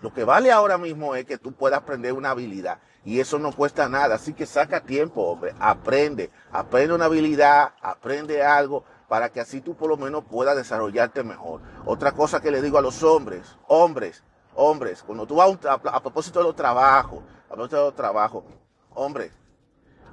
Lo 0.00 0.12
que 0.14 0.24
vale 0.24 0.50
ahora 0.50 0.78
mismo 0.78 1.14
es 1.14 1.26
que 1.26 1.36
tú 1.36 1.52
puedas 1.52 1.80
aprender 1.80 2.14
una 2.14 2.30
habilidad. 2.30 2.80
Y 3.04 3.20
eso 3.20 3.38
no 3.38 3.52
cuesta 3.52 3.88
nada. 3.88 4.14
Así 4.14 4.32
que 4.32 4.46
saca 4.46 4.80
tiempo, 4.80 5.22
hombre. 5.22 5.54
Aprende. 5.58 6.30
Aprende 6.50 6.94
una 6.94 7.06
habilidad, 7.06 7.74
aprende 7.80 8.42
algo, 8.42 8.84
para 9.10 9.28
que 9.28 9.40
así 9.40 9.60
tú 9.60 9.74
por 9.74 9.88
lo 9.88 9.96
menos 9.96 10.22
puedas 10.24 10.54
desarrollarte 10.54 11.24
mejor. 11.24 11.60
Otra 11.84 12.12
cosa 12.12 12.40
que 12.40 12.52
le 12.52 12.62
digo 12.62 12.78
a 12.78 12.80
los 12.80 13.02
hombres, 13.02 13.56
hombres, 13.66 14.22
hombres, 14.54 15.02
cuando 15.02 15.26
tú 15.26 15.34
vas 15.34 15.58
a, 15.66 15.72
a, 15.72 16.00
propósito 16.00 16.38
de 16.38 16.44
los 16.44 16.54
trabajos, 16.54 17.18
a 17.46 17.54
propósito 17.54 17.76
de 17.78 17.82
los 17.86 17.96
trabajos, 17.96 18.44
hombre, 18.94 19.32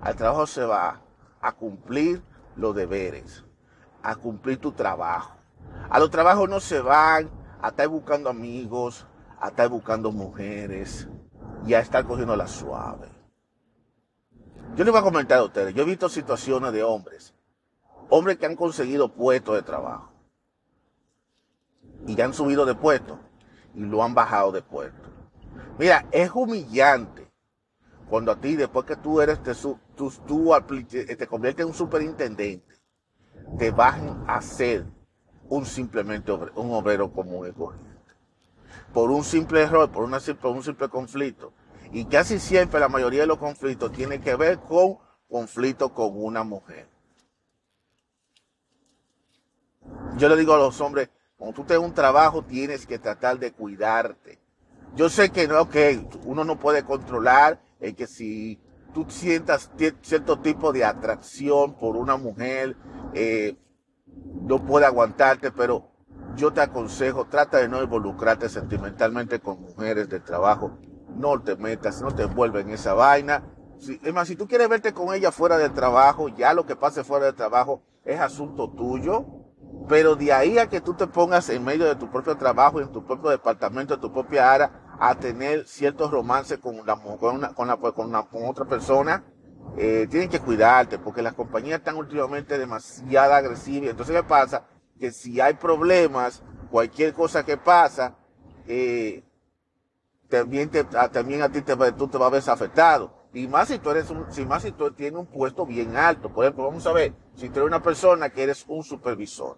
al 0.02 0.16
trabajo 0.16 0.48
se 0.48 0.66
va 0.66 1.00
a 1.40 1.52
cumplir 1.52 2.24
los 2.56 2.76
deberes, 2.76 3.44
a 4.02 4.16
cumplir 4.16 4.60
tu 4.60 4.72
trabajo. 4.72 5.36
A 5.92 6.00
los 6.00 6.10
trabajos 6.10 6.50
no 6.50 6.60
se 6.60 6.82
van 6.82 7.30
a 7.62 7.68
estar 7.68 7.88
buscando 7.90 8.32
amigos, 8.32 9.06
a 9.40 9.50
estar 9.50 9.70
buscando 9.70 10.12
mujeres 10.12 11.08
y 11.68 11.76
a 11.76 11.82
estar 11.82 12.04
cogiendo 12.04 12.36
la 12.36 12.48
suave. 12.48 13.10
Yo 14.76 14.84
les 14.84 14.92
voy 14.92 15.02
a 15.02 15.04
comentar 15.04 15.38
a 15.38 15.44
ustedes, 15.44 15.76
yo 15.76 15.84
he 15.84 15.86
visto 15.86 16.10
situaciones 16.10 16.74
de 16.74 16.82
hombres, 16.82 17.36
hombres 18.10 18.38
que 18.38 18.46
han 18.46 18.56
conseguido 18.56 19.14
puestos 19.14 19.56
de 19.56 19.62
trabajo 19.62 20.12
y 22.06 22.16
ya 22.16 22.26
han 22.26 22.34
subido 22.34 22.66
de 22.66 22.76
puesto 22.76 23.20
y 23.74 23.82
lo 23.82 24.04
han 24.04 24.16
bajado 24.16 24.52
de 24.52 24.62
puesto. 24.62 25.10
Mira, 25.78 26.08
es 26.12 26.32
humillante 26.34 27.28
cuando 28.10 28.32
a 28.32 28.40
ti, 28.40 28.56
después 28.56 28.86
que 28.86 28.96
tú 28.96 29.20
eres, 29.22 29.44
te, 29.44 29.54
tú, 29.54 29.78
tú 29.96 30.52
te 30.90 31.28
conviertes 31.28 31.64
en 31.64 31.68
un 31.68 31.74
superintendente, 31.74 32.76
te 33.58 33.72
bajen 33.72 34.24
a 34.28 34.42
ser 34.42 34.86
un 35.50 35.66
simplemente 35.66 36.32
un 36.32 36.72
obrero 36.72 37.12
común 37.12 37.48
y 37.48 37.52
corriente. 37.52 37.88
Por 38.94 39.12
un 39.12 39.24
simple 39.24 39.62
error, 39.62 39.92
por, 39.92 40.04
una, 40.04 40.20
por 40.20 40.52
un 40.52 40.64
simple 40.64 40.90
conflicto. 40.90 41.52
Y 41.92 42.06
casi 42.06 42.40
siempre 42.40 42.80
la 42.80 42.90
mayoría 42.90 43.22
de 43.22 43.28
los 43.28 43.38
conflictos 43.38 43.92
tienen 43.92 44.22
que 44.22 44.36
ver 44.36 44.60
con 44.60 44.98
conflicto 45.30 45.94
con 45.94 46.12
una 46.14 46.44
mujer. 46.44 46.88
Yo 50.18 50.30
le 50.30 50.36
digo 50.36 50.56
a 50.56 50.58
los 50.58 50.82
hombres, 50.82 51.10
cuando 51.38 51.56
tú 51.56 51.64
tienes 51.64 51.86
un 51.86 51.94
trabajo 51.94 52.44
tienes 52.44 52.88
que 52.88 52.98
tratar 52.98 53.38
de 53.38 53.52
cuidarte. 53.52 54.40
Yo 54.96 55.10
sé 55.10 55.30
que 55.30 55.48
no, 55.48 55.70
que 55.70 56.08
uno 56.26 56.44
no 56.44 56.58
puede 56.58 56.84
controlar 56.84 57.62
el 57.80 57.96
que 57.96 58.08
si 58.08 58.60
tú 58.96 59.06
sientas 59.10 59.70
cierto 60.02 60.40
tipo 60.40 60.74
de 60.74 60.84
atracción 60.84 61.76
por 61.76 61.96
una 61.96 62.18
mujer, 62.18 62.76
eh, 63.14 63.56
no 64.42 64.66
puede 64.66 64.88
aguantarte, 64.88 65.52
pero 65.52 65.92
yo 66.36 66.52
te 66.52 66.62
aconsejo, 66.62 67.26
trata 67.26 67.58
de 67.58 67.70
no 67.70 67.84
involucrarte 67.84 68.50
sentimentalmente 68.50 69.40
con 69.40 69.62
mujeres 69.62 70.10
de 70.10 70.20
trabajo. 70.20 70.80
No 71.16 71.40
te 71.42 71.56
metas, 71.56 72.02
no 72.02 72.14
te 72.16 72.24
envuelves 72.24 72.66
en 72.66 72.72
esa 72.72 72.96
vaina. 72.96 73.44
Si, 73.78 74.00
es 74.04 74.14
más, 74.16 74.28
si 74.28 74.36
tú 74.36 74.48
quieres 74.48 74.68
verte 74.68 74.94
con 74.94 75.14
ella 75.14 75.32
fuera 75.32 75.60
del 75.60 75.74
trabajo, 75.74 76.28
ya 76.30 76.56
lo 76.56 76.66
que 76.66 76.76
pase 76.76 77.04
fuera 77.04 77.28
del 77.28 77.36
trabajo 77.36 77.84
es 78.04 78.20
asunto 78.20 78.72
tuyo. 78.72 79.37
Pero 79.88 80.16
de 80.16 80.34
ahí 80.34 80.58
a 80.58 80.68
que 80.68 80.82
tú 80.82 80.94
te 80.94 81.08
pongas 81.08 81.50
en 81.50 81.64
medio 81.64 81.86
de 81.86 81.96
tu 81.96 82.10
propio 82.10 82.36
trabajo, 82.36 82.82
en 82.82 82.92
tu 82.92 83.06
propio 83.06 83.30
departamento, 83.30 83.94
en 83.94 84.02
tu 84.02 84.12
propia 84.12 84.52
área, 84.52 84.72
a 85.00 85.16
tener 85.16 85.68
ciertos 85.68 86.12
romances 86.12 86.58
con, 86.58 86.86
la, 86.86 86.96
con, 86.96 87.36
una, 87.36 87.54
con, 87.54 87.68
la, 87.68 87.78
con, 87.78 88.46
otra 88.46 88.66
persona, 88.66 89.24
eh, 89.78 90.08
tienen 90.10 90.30
que 90.30 90.40
cuidarte 90.40 90.98
porque 90.98 91.22
las 91.22 91.34
compañías 91.34 91.80
están 91.80 91.96
últimamente 91.96 92.58
demasiado 92.58 93.34
agresivas. 93.34 93.92
Entonces, 93.92 94.16
¿qué 94.16 94.24
pasa? 94.24 94.66
Que 95.00 95.12
si 95.12 95.40
hay 95.40 95.54
problemas, 95.54 96.44
cualquier 96.70 97.14
cosa 97.14 97.46
que 97.46 97.58
pasa, 97.58 98.16
eh, 98.68 99.24
también, 100.28 100.70
también 101.12 101.42
a 101.42 101.50
ti 101.50 101.62
te, 101.62 101.76
tú 101.94 102.08
te 102.08 102.18
vas 102.18 102.28
a 102.28 102.32
ver 102.32 102.44
afectado. 102.50 103.18
Y 103.34 103.48
más 103.48 103.68
si 103.68 103.78
tú 103.80 103.92
eres 103.92 104.10
un, 104.10 104.26
si 104.32 104.46
más 104.46 104.64
si 104.64 104.72
tú 104.72 104.92
tienes 104.92 105.20
un 105.20 105.28
puesto 105.28 105.66
bien 105.66 105.96
alto. 105.96 106.34
Por 106.34 106.46
ejemplo, 106.46 106.66
vamos 106.66 106.86
a 106.88 106.94
ver, 106.94 107.14
si 107.36 107.50
tú 107.50 107.60
eres 107.60 107.68
una 107.68 107.84
persona 107.84 108.30
que 108.30 108.44
eres 108.44 108.66
un 108.68 108.84
supervisor. 108.84 109.58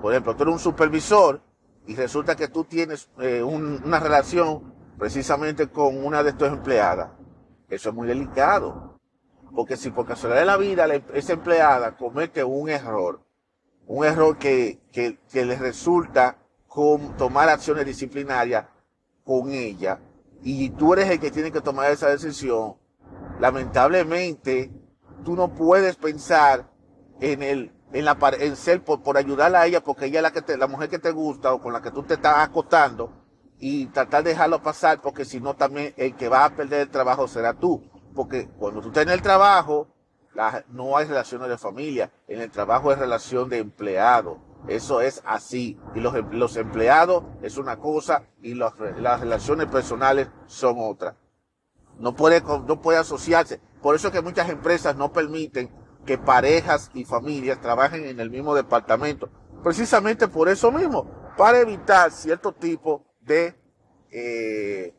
Por 0.00 0.12
ejemplo, 0.12 0.34
tú 0.34 0.42
eres 0.44 0.54
un 0.54 0.60
supervisor 0.60 1.42
y 1.86 1.94
resulta 1.94 2.36
que 2.36 2.48
tú 2.48 2.64
tienes 2.64 3.10
eh, 3.18 3.42
un, 3.42 3.82
una 3.84 4.00
relación 4.00 4.72
precisamente 4.98 5.68
con 5.68 6.04
una 6.04 6.22
de 6.22 6.32
tus 6.32 6.48
empleadas. 6.48 7.10
Eso 7.68 7.88
es 7.88 7.94
muy 7.94 8.06
delicado. 8.06 8.98
Porque 9.54 9.76
si 9.76 9.90
por 9.90 10.06
casualidad 10.06 10.40
de 10.40 10.46
la 10.46 10.56
vida 10.56 10.86
esa 11.14 11.32
empleada 11.32 11.96
comete 11.96 12.44
un 12.44 12.68
error, 12.68 13.20
un 13.86 14.04
error 14.04 14.38
que, 14.38 14.78
que, 14.92 15.18
resulta 15.56 16.36
con 16.68 17.16
tomar 17.16 17.48
acciones 17.48 17.84
disciplinarias 17.84 18.66
con 19.24 19.50
ella, 19.50 19.98
y 20.42 20.70
tú 20.70 20.92
eres 20.92 21.10
el 21.10 21.18
que 21.18 21.30
tiene 21.30 21.50
que 21.50 21.60
tomar 21.60 21.90
esa 21.90 22.08
decisión, 22.08 22.76
lamentablemente 23.40 24.70
tú 25.24 25.34
no 25.34 25.52
puedes 25.52 25.96
pensar 25.96 26.70
en 27.20 27.42
el 27.42 27.72
en, 27.92 28.06
en 28.40 28.56
ser 28.56 28.82
por, 28.82 29.02
por 29.02 29.16
ayudarla 29.16 29.62
a 29.62 29.66
ella, 29.66 29.82
porque 29.82 30.06
ella 30.06 30.20
es 30.20 30.22
la, 30.22 30.32
que 30.32 30.42
te, 30.42 30.56
la 30.56 30.66
mujer 30.66 30.88
que 30.88 30.98
te 30.98 31.10
gusta 31.10 31.52
o 31.52 31.60
con 31.60 31.72
la 31.72 31.82
que 31.82 31.90
tú 31.90 32.02
te 32.02 32.14
estás 32.14 32.38
acostando, 32.38 33.12
y 33.60 33.86
tratar 33.86 34.24
de 34.24 34.30
dejarlo 34.30 34.62
pasar, 34.62 35.00
porque 35.02 35.24
si 35.24 35.38
no 35.38 35.54
también 35.54 35.92
el 35.96 36.16
que 36.16 36.28
va 36.28 36.46
a 36.46 36.56
perder 36.56 36.80
el 36.80 36.90
trabajo 36.90 37.28
será 37.28 37.52
tú. 37.52 37.84
Porque 38.14 38.48
cuando 38.58 38.80
tú 38.80 38.98
en 38.98 39.10
el 39.10 39.22
trabajo, 39.22 39.86
no 40.68 40.96
hay 40.96 41.06
relaciones 41.06 41.48
de 41.48 41.58
familia, 41.58 42.10
en 42.26 42.40
el 42.40 42.50
trabajo 42.50 42.90
es 42.90 42.98
relación 42.98 43.48
de 43.48 43.58
empleado. 43.58 44.38
Eso 44.66 45.00
es 45.00 45.22
así. 45.24 45.78
Y 45.94 46.00
los, 46.00 46.14
los 46.32 46.56
empleados 46.56 47.24
es 47.42 47.58
una 47.58 47.78
cosa 47.78 48.24
y 48.42 48.54
las 48.54 48.76
relaciones 48.78 49.66
personales 49.66 50.28
son 50.46 50.76
otra. 50.78 51.16
No 51.98 52.16
puede, 52.16 52.40
no 52.40 52.80
puede 52.80 52.98
asociarse. 52.98 53.60
Por 53.82 53.94
eso 53.94 54.08
es 54.08 54.14
que 54.14 54.22
muchas 54.22 54.48
empresas 54.48 54.96
no 54.96 55.12
permiten 55.12 55.70
que 56.04 56.18
parejas 56.18 56.90
y 56.94 57.04
familias 57.04 57.60
trabajen 57.60 58.04
en 58.04 58.20
el 58.20 58.30
mismo 58.30 58.54
departamento. 58.54 59.28
Precisamente 59.62 60.28
por 60.28 60.48
eso 60.48 60.72
mismo, 60.72 61.06
para 61.36 61.60
evitar 61.60 62.10
cierto 62.10 62.52
tipo 62.52 63.04
de 63.20 63.54
eh, 64.10 64.94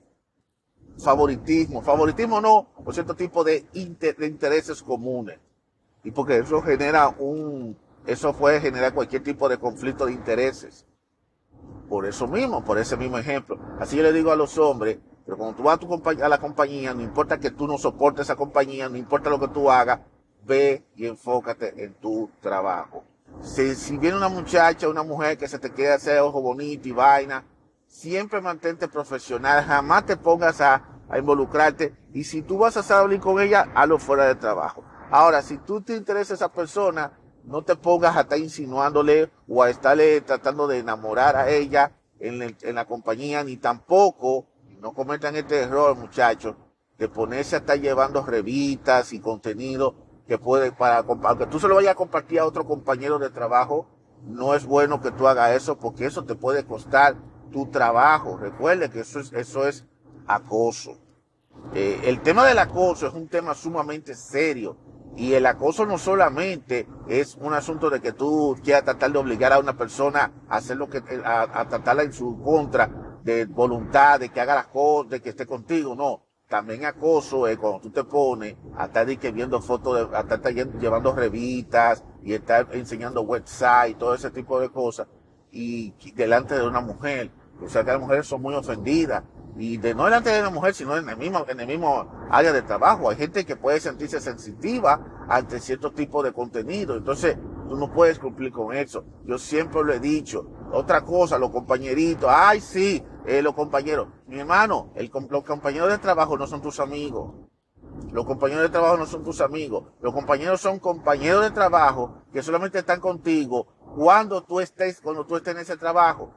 favoritismo. 1.00 1.82
Favoritismo 1.82 2.40
no, 2.40 2.68
por 2.84 2.94
cierto 2.94 3.16
tipo 3.16 3.44
de, 3.44 3.66
de 3.72 4.28
intereses 4.28 4.82
comunes. 4.82 5.40
Y 6.04 6.12
porque 6.12 6.38
eso 6.38 6.62
genera 6.62 7.10
un, 7.10 7.78
eso 8.06 8.34
puede 8.34 8.60
generar 8.60 8.94
cualquier 8.94 9.24
tipo 9.24 9.50
de 9.50 9.58
conflicto 9.58 10.06
de 10.06 10.14
intereses. 10.14 10.86
Por 11.90 12.06
eso 12.06 12.28
mismo, 12.28 12.64
por 12.64 12.78
ese 12.78 12.98
mismo 12.98 13.18
ejemplo. 13.18 13.60
Así 13.80 13.98
yo 13.98 14.04
le 14.04 14.14
digo 14.14 14.32
a 14.32 14.36
los 14.36 14.58
hombres, 14.58 15.00
pero 15.26 15.38
cuando 15.38 15.58
tú 15.58 15.64
vas 15.64 15.76
a, 15.76 15.80
tu 15.80 16.24
a 16.24 16.30
la 16.30 16.40
compañía, 16.40 16.94
no 16.94 17.02
importa 17.02 17.40
que 17.40 17.52
tú 17.52 17.68
no 17.68 17.78
soportes 17.78 18.24
esa 18.28 18.36
compañía, 18.36 18.90
no 18.90 18.98
importa 18.98 19.30
lo 19.30 19.40
que 19.40 19.50
tú 19.50 19.70
hagas, 19.70 20.00
ve 20.46 20.84
y 20.96 21.06
enfócate 21.08 21.84
en 21.84 21.94
tu 21.96 22.30
trabajo. 22.42 23.04
Si, 23.42 23.76
si 23.76 23.98
viene 23.98 24.18
una 24.18 24.30
muchacha, 24.30 24.90
una 24.90 25.04
mujer 25.04 25.38
que 25.38 25.48
se 25.48 25.60
te 25.60 25.72
quiere 25.72 25.94
hacer 25.94 26.20
ojo 26.20 26.42
bonito 26.42 26.88
y 26.88 26.92
vaina, 26.92 27.46
siempre 27.88 28.42
mantente 28.42 28.88
profesional, 28.88 29.64
jamás 29.64 30.06
te 30.06 30.18
pongas 30.18 30.62
a, 30.62 30.88
involucrarte 31.14 31.94
y 32.14 32.24
si 32.24 32.42
tú 32.42 32.60
vas 32.60 32.78
a 32.78 32.84
salir 32.84 33.20
con 33.20 33.42
ella, 33.42 33.70
hazlo 33.76 34.00
fuera 34.00 34.28
de 34.28 34.36
trabajo. 34.36 34.86
Ahora, 35.10 35.42
si 35.42 35.58
tú 35.58 35.82
te 35.82 35.94
interesa 35.98 36.36
esa 36.36 36.50
persona, 36.50 37.12
no 37.44 37.64
te 37.64 37.76
pongas 37.76 38.16
a 38.16 38.22
estar 38.22 38.40
insinuándole 38.40 39.30
o 39.46 39.62
a 39.62 39.70
estarle 39.70 40.22
tratando 40.22 40.68
de 40.68 40.80
enamorar 40.80 41.36
a 41.36 41.50
ella 41.50 41.92
en, 42.18 42.56
en 42.62 42.76
la 42.76 42.86
compañía, 42.86 43.44
ni 43.44 43.58
tampoco, 43.58 44.46
no 44.80 44.94
cometan 44.94 45.36
este 45.36 45.60
error, 45.60 45.98
muchachos, 45.98 46.56
de 46.98 47.10
ponerse 47.10 47.58
a 47.58 47.60
estar 47.60 47.78
llevando 47.78 48.26
revistas 48.26 49.12
y 49.12 49.20
contenido 49.20 50.11
que 50.32 50.38
puede, 50.38 50.72
para, 50.72 51.00
aunque 51.00 51.46
tú 51.46 51.60
se 51.60 51.68
lo 51.68 51.76
vayas 51.76 51.92
a 51.92 51.96
compartir 51.96 52.40
a 52.40 52.46
otro 52.46 52.66
compañero 52.66 53.20
de 53.20 53.30
trabajo, 53.30 53.86
no 54.24 54.56
es 54.56 54.66
bueno 54.66 55.02
que 55.02 55.12
tú 55.12 55.28
hagas 55.28 55.52
eso 55.52 55.78
porque 55.78 56.06
eso 56.06 56.24
te 56.24 56.36
puede 56.36 56.64
costar 56.64 57.18
tu 57.52 57.66
trabajo. 57.66 58.38
Recuerde 58.38 58.90
que 58.90 59.02
eso 59.02 59.20
es, 59.20 59.34
eso 59.34 59.68
es 59.68 59.86
acoso. 60.28 60.98
Eh, 61.74 62.00
el 62.06 62.22
tema 62.22 62.46
del 62.46 62.60
acoso 62.60 63.08
es 63.08 63.14
un 63.14 63.28
tema 63.28 63.54
sumamente 63.54 64.16
serio. 64.16 64.78
Y 65.18 65.34
el 65.34 65.46
acoso 65.46 65.86
no 65.86 65.98
solamente 65.98 66.88
es 67.10 67.36
un 67.36 67.54
asunto 67.54 67.90
de 67.90 68.00
que 68.00 68.14
tú 68.14 68.56
quieras 68.64 68.86
tratar 68.86 69.12
de 69.12 69.18
obligar 69.20 69.52
a 69.52 69.60
una 69.60 69.76
persona 69.76 70.32
a 70.48 70.56
hacer 70.56 70.78
lo 70.78 70.90
que, 70.90 71.04
a, 71.26 71.68
tratarla 71.68 72.04
en 72.04 72.14
su 72.14 72.42
contra, 72.42 73.20
de 73.22 73.48
voluntad, 73.48 74.22
de 74.22 74.30
que 74.30 74.40
haga 74.40 74.56
las 74.56 74.68
cosas, 74.68 75.12
de 75.12 75.22
que 75.22 75.32
esté 75.32 75.46
contigo, 75.46 75.94
no. 75.94 76.24
También 76.52 76.84
acoso 76.84 77.48
es 77.48 77.58
cuando 77.58 77.80
tú 77.80 77.92
te 77.92 78.04
pones 78.04 78.58
a 78.76 78.88
estar 78.88 79.06
viendo 79.34 79.62
fotos, 79.62 80.12
de, 80.12 80.18
a 80.18 80.20
estar 80.20 80.54
llevando 80.54 81.16
revistas 81.16 82.04
y 82.26 82.34
estar 82.34 82.68
enseñando 82.74 83.22
website, 83.22 83.98
todo 83.98 84.14
ese 84.14 84.32
tipo 84.32 84.60
de 84.60 84.70
cosas, 84.70 85.08
y 85.50 85.94
delante 86.14 86.56
de 86.56 86.68
una 86.68 86.82
mujer. 86.82 87.32
O 87.64 87.70
sea 87.70 87.86
que 87.86 87.92
las 87.92 88.02
mujeres 88.02 88.28
son 88.28 88.42
muy 88.42 88.54
ofendidas 88.54 89.24
y 89.58 89.78
de 89.78 89.96
no 89.96 90.04
delante 90.04 90.30
de 90.30 90.42
la 90.42 90.50
mujer, 90.50 90.74
sino 90.74 90.98
en 90.98 91.08
el 91.08 91.16
mismo, 91.16 91.46
en 91.48 91.58
el 91.58 91.68
mismo 91.68 92.12
área 92.30 92.52
de 92.52 92.64
trabajo. 92.64 93.10
Hay 93.10 93.16
gente 93.16 93.46
que 93.46 93.56
puede 93.56 93.80
sentirse 93.80 94.20
sensitiva 94.20 95.26
ante 95.30 95.58
cierto 95.62 95.94
tipo 95.94 96.22
de 96.22 96.34
contenido. 96.34 96.98
Entonces, 96.98 97.38
tú 97.70 97.78
no 97.78 97.94
puedes 97.94 98.20
cumplir 98.20 98.52
con 98.52 98.76
eso. 98.76 99.06
Yo 99.26 99.38
siempre 99.38 99.86
lo 99.86 99.94
he 99.94 100.02
dicho. 100.02 100.50
Otra 100.72 101.02
cosa, 101.02 101.38
los 101.38 101.52
compañeritos, 101.52 102.30
ay 102.34 102.62
sí, 102.62 103.04
eh, 103.26 103.42
los 103.42 103.54
compañeros. 103.54 104.08
Mi 104.28 104.40
hermano, 104.40 104.92
el, 104.96 105.12
los 105.30 105.44
compañeros 105.44 105.90
de 105.90 105.98
trabajo 105.98 106.38
no 106.38 106.48
son 106.48 106.62
tus 106.62 106.80
amigos. 106.80 107.34
Los 108.12 108.26
compañeros 108.26 108.64
de 108.64 108.70
trabajo 108.70 108.98
no 108.98 109.06
son 109.06 109.24
tus 109.24 109.42
amigos. 109.42 109.86
Los 110.02 110.14
compañeros 110.14 110.62
son 110.62 110.80
compañeros 110.80 111.44
de 111.44 111.52
trabajo 111.52 112.24
que 112.32 112.42
solamente 112.42 112.80
están 112.80 113.00
contigo 113.00 113.68
cuando 113.96 114.44
tú 114.44 114.60
estés, 114.60 115.02
cuando 115.02 115.26
tú 115.26 115.36
estés 115.36 115.56
en 115.56 115.62
ese 115.62 115.78
trabajo 115.78 116.34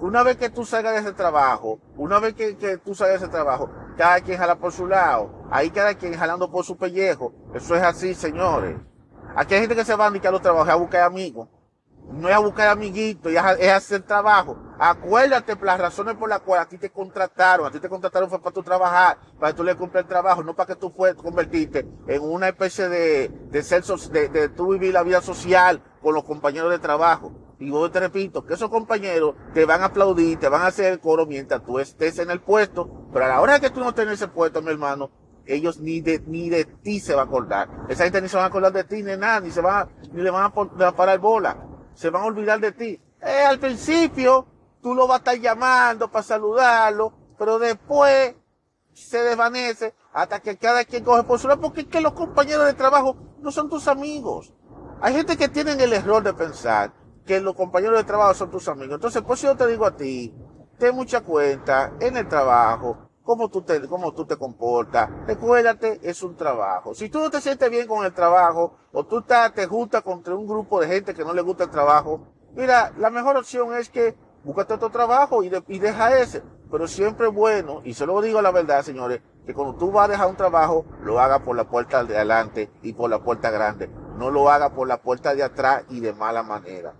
una 0.00 0.22
vez 0.24 0.36
que 0.36 0.50
tú 0.50 0.64
salgas 0.64 0.94
de 0.94 1.00
ese 1.00 1.12
trabajo, 1.12 1.78
una 1.96 2.18
vez 2.18 2.34
que, 2.34 2.78
tú 2.78 2.94
salgas 2.94 3.20
de 3.20 3.26
ese 3.26 3.32
trabajo, 3.32 3.70
cada 3.96 4.20
quien 4.20 4.38
jala 4.38 4.56
por 4.56 4.72
su 4.72 4.86
lado. 4.86 5.30
Ahí 5.50 5.70
cada 5.70 5.94
quien 5.94 6.14
jalando 6.14 6.50
por 6.50 6.64
su 6.64 6.76
pellejo. 6.76 7.32
Eso 7.54 7.76
es 7.76 7.82
así, 7.82 8.14
señores. 8.14 8.76
Aquí 9.36 9.54
hay 9.54 9.60
gente 9.60 9.76
que 9.76 9.84
se 9.84 9.94
va 9.94 10.06
a 10.06 10.10
dedicar 10.10 10.30
a 10.30 10.32
los 10.32 10.42
trabajos 10.42 10.68
a 10.68 10.74
buscar 10.74 11.02
amigos. 11.02 11.48
No 12.12 12.28
es 12.28 12.34
a 12.34 12.38
buscar 12.38 12.68
amiguitos, 12.68 13.32
es, 13.32 13.70
hacer 13.70 14.02
trabajo. 14.02 14.56
Acuérdate 14.78 15.56
las 15.62 15.80
razones 15.80 16.16
por 16.16 16.28
las 16.28 16.40
cuales 16.40 16.66
a 16.66 16.68
ti 16.68 16.78
te 16.78 16.90
contrataron. 16.90 17.66
A 17.66 17.70
ti 17.70 17.78
te 17.80 17.88
contrataron 17.88 18.28
fue 18.28 18.40
para 18.40 18.54
tú 18.54 18.62
trabajar, 18.62 19.18
para 19.38 19.52
que 19.52 19.56
tú 19.56 19.64
le 19.64 19.74
cumplas 19.74 20.02
el 20.02 20.08
trabajo, 20.08 20.42
no 20.42 20.54
para 20.54 20.68
que 20.68 20.76
tú 20.76 20.92
puedas 20.92 21.16
convertirte 21.16 21.86
en 22.06 22.22
una 22.22 22.48
especie 22.48 22.88
de, 22.88 23.28
de, 23.28 23.62
ser, 23.62 23.84
de, 23.84 24.28
de 24.28 24.48
tú 24.48 24.68
vivir 24.68 24.92
la 24.94 25.02
vida 25.02 25.20
social 25.20 25.82
con 26.02 26.14
los 26.14 26.24
compañeros 26.24 26.70
de 26.70 26.78
trabajo. 26.78 27.32
Y 27.60 27.70
vos 27.70 27.92
te 27.92 28.00
repito, 28.00 28.46
que 28.46 28.54
esos 28.54 28.70
compañeros 28.70 29.34
te 29.52 29.66
van 29.66 29.82
a 29.82 29.86
aplaudir, 29.86 30.38
te 30.38 30.48
van 30.48 30.62
a 30.62 30.68
hacer 30.68 30.92
el 30.92 30.98
coro 30.98 31.26
mientras 31.26 31.62
tú 31.62 31.78
estés 31.78 32.18
en 32.18 32.30
el 32.30 32.40
puesto, 32.40 33.08
pero 33.12 33.26
a 33.26 33.28
la 33.28 33.40
hora 33.40 33.60
que 33.60 33.68
tú 33.68 33.80
no 33.80 33.94
en 33.94 34.08
ese 34.08 34.28
puesto, 34.28 34.62
mi 34.62 34.70
hermano, 34.70 35.10
ellos 35.46 35.78
ni 35.78 36.00
de, 36.00 36.22
ni 36.26 36.48
de 36.48 36.64
ti 36.64 37.00
se 37.00 37.14
van 37.14 37.26
a 37.26 37.28
acordar. 37.28 37.68
Esa 37.88 38.04
gente 38.04 38.22
ni 38.22 38.28
se 38.28 38.36
van 38.36 38.44
a 38.44 38.48
acordar 38.48 38.72
de 38.72 38.84
ti, 38.84 39.02
ni 39.02 39.16
nada, 39.16 39.40
ni 39.40 39.50
se 39.50 39.60
van, 39.60 39.88
ni 40.12 40.22
le 40.22 40.30
van 40.30 40.44
a, 40.44 40.92
parar 40.92 41.18
bola. 41.18 41.56
Se 41.94 42.10
van 42.10 42.22
a 42.22 42.26
olvidar 42.26 42.60
de 42.60 42.72
ti. 42.72 43.00
Eh, 43.20 43.42
al 43.42 43.58
principio, 43.58 44.46
tú 44.82 44.94
lo 44.94 45.06
vas 45.06 45.16
a 45.16 45.18
estar 45.18 45.38
llamando 45.38 46.10
para 46.10 46.22
saludarlo, 46.22 47.12
pero 47.38 47.58
después 47.58 48.34
se 48.92 49.22
desvanece 49.22 49.94
hasta 50.12 50.40
que 50.40 50.56
cada 50.56 50.84
quien 50.84 51.04
coge 51.04 51.22
por 51.22 51.38
su 51.38 51.48
lado, 51.48 51.60
porque 51.60 51.82
es 51.82 51.86
que 51.86 52.00
los 52.00 52.12
compañeros 52.12 52.66
de 52.66 52.74
trabajo 52.74 53.16
no 53.40 53.50
son 53.50 53.68
tus 53.68 53.88
amigos. 53.88 54.52
Hay 55.00 55.14
gente 55.14 55.36
que 55.36 55.48
tienen 55.48 55.80
el 55.80 55.92
error 55.92 56.22
de 56.22 56.34
pensar 56.34 56.92
que 57.26 57.40
los 57.40 57.54
compañeros 57.54 57.98
de 57.98 58.04
trabajo 58.04 58.34
son 58.34 58.50
tus 58.50 58.68
amigos. 58.68 58.94
Entonces, 58.96 59.22
pues 59.22 59.40
yo 59.40 59.56
te 59.56 59.66
digo 59.66 59.86
a 59.86 59.96
ti, 59.96 60.34
ten 60.78 60.94
mucha 60.94 61.20
cuenta 61.20 61.92
en 62.00 62.16
el 62.16 62.28
trabajo, 62.28 63.09
cómo 63.30 63.48
tú 63.48 63.62
te, 63.62 63.86
cómo 63.86 64.12
tú 64.12 64.24
te 64.24 64.36
comportas. 64.36 65.08
Recuérdate, 65.24 66.00
es 66.02 66.20
un 66.24 66.34
trabajo. 66.34 66.96
Si 66.96 67.08
tú 67.08 67.20
no 67.20 67.30
te 67.30 67.40
sientes 67.40 67.70
bien 67.70 67.86
con 67.86 68.04
el 68.04 68.12
trabajo, 68.12 68.74
o 68.92 69.06
tú 69.06 69.22
te 69.22 69.66
juntas 69.68 70.02
contra 70.02 70.34
un 70.34 70.48
grupo 70.48 70.80
de 70.80 70.88
gente 70.88 71.14
que 71.14 71.24
no 71.24 71.32
le 71.32 71.40
gusta 71.40 71.62
el 71.62 71.70
trabajo, 71.70 72.26
mira, 72.56 72.92
la 72.98 73.08
mejor 73.08 73.36
opción 73.36 73.72
es 73.76 73.88
que 73.88 74.16
búscate 74.42 74.74
otro 74.74 74.90
trabajo 74.90 75.44
y, 75.44 75.78
deja 75.78 76.18
ese. 76.18 76.42
Pero 76.72 76.88
siempre 76.88 77.28
es 77.28 77.32
bueno, 77.32 77.82
y 77.84 77.94
se 77.94 78.04
lo 78.04 78.20
digo 78.20 78.42
la 78.42 78.50
verdad, 78.50 78.82
señores, 78.82 79.22
que 79.46 79.54
cuando 79.54 79.76
tú 79.76 79.92
vas 79.92 80.08
a 80.08 80.10
dejar 80.10 80.26
un 80.26 80.36
trabajo, 80.36 80.84
lo 81.04 81.20
hagas 81.20 81.42
por 81.42 81.54
la 81.54 81.68
puerta 81.68 82.02
de 82.02 82.16
adelante 82.16 82.68
y 82.82 82.94
por 82.94 83.10
la 83.10 83.22
puerta 83.22 83.52
grande. 83.52 83.88
No 84.16 84.30
lo 84.30 84.50
hagas 84.50 84.70
por 84.70 84.88
la 84.88 85.02
puerta 85.02 85.36
de 85.36 85.44
atrás 85.44 85.84
y 85.88 86.00
de 86.00 86.12
mala 86.12 86.42
manera. 86.42 86.94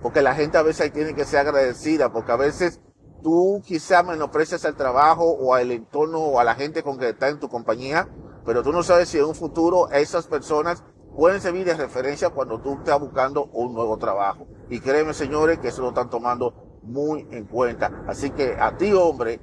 Porque 0.00 0.22
la 0.22 0.34
gente 0.36 0.58
a 0.58 0.62
veces 0.62 0.92
tiene 0.92 1.12
que 1.12 1.24
ser 1.24 1.40
agradecida, 1.40 2.12
porque 2.12 2.30
a 2.30 2.36
veces 2.36 2.80
tú 3.22 3.62
quizás 3.64 4.04
menosprecias 4.04 4.64
el 4.64 4.74
trabajo 4.74 5.24
o 5.24 5.54
al 5.54 5.70
entorno 5.70 6.18
o 6.18 6.40
a 6.40 6.44
la 6.44 6.54
gente 6.54 6.82
con 6.82 6.98
que 6.98 7.10
está 7.10 7.28
en 7.28 7.40
tu 7.40 7.48
compañía, 7.48 8.08
pero 8.44 8.62
tú 8.62 8.72
no 8.72 8.82
sabes 8.82 9.08
si 9.08 9.18
en 9.18 9.24
un 9.24 9.34
futuro 9.34 9.90
esas 9.90 10.26
personas 10.26 10.84
pueden 11.16 11.40
servir 11.40 11.64
de 11.64 11.74
referencia 11.74 12.30
cuando 12.30 12.60
tú 12.60 12.74
estás 12.74 13.00
buscando 13.00 13.46
un 13.52 13.74
nuevo 13.74 13.96
trabajo. 13.96 14.46
Y 14.68 14.80
créeme, 14.80 15.14
señores, 15.14 15.58
que 15.58 15.68
eso 15.68 15.82
lo 15.82 15.88
están 15.88 16.10
tomando 16.10 16.78
muy 16.82 17.26
en 17.30 17.46
cuenta. 17.46 18.04
Así 18.06 18.30
que 18.30 18.56
a 18.58 18.76
ti, 18.76 18.92
hombre, 18.92 19.40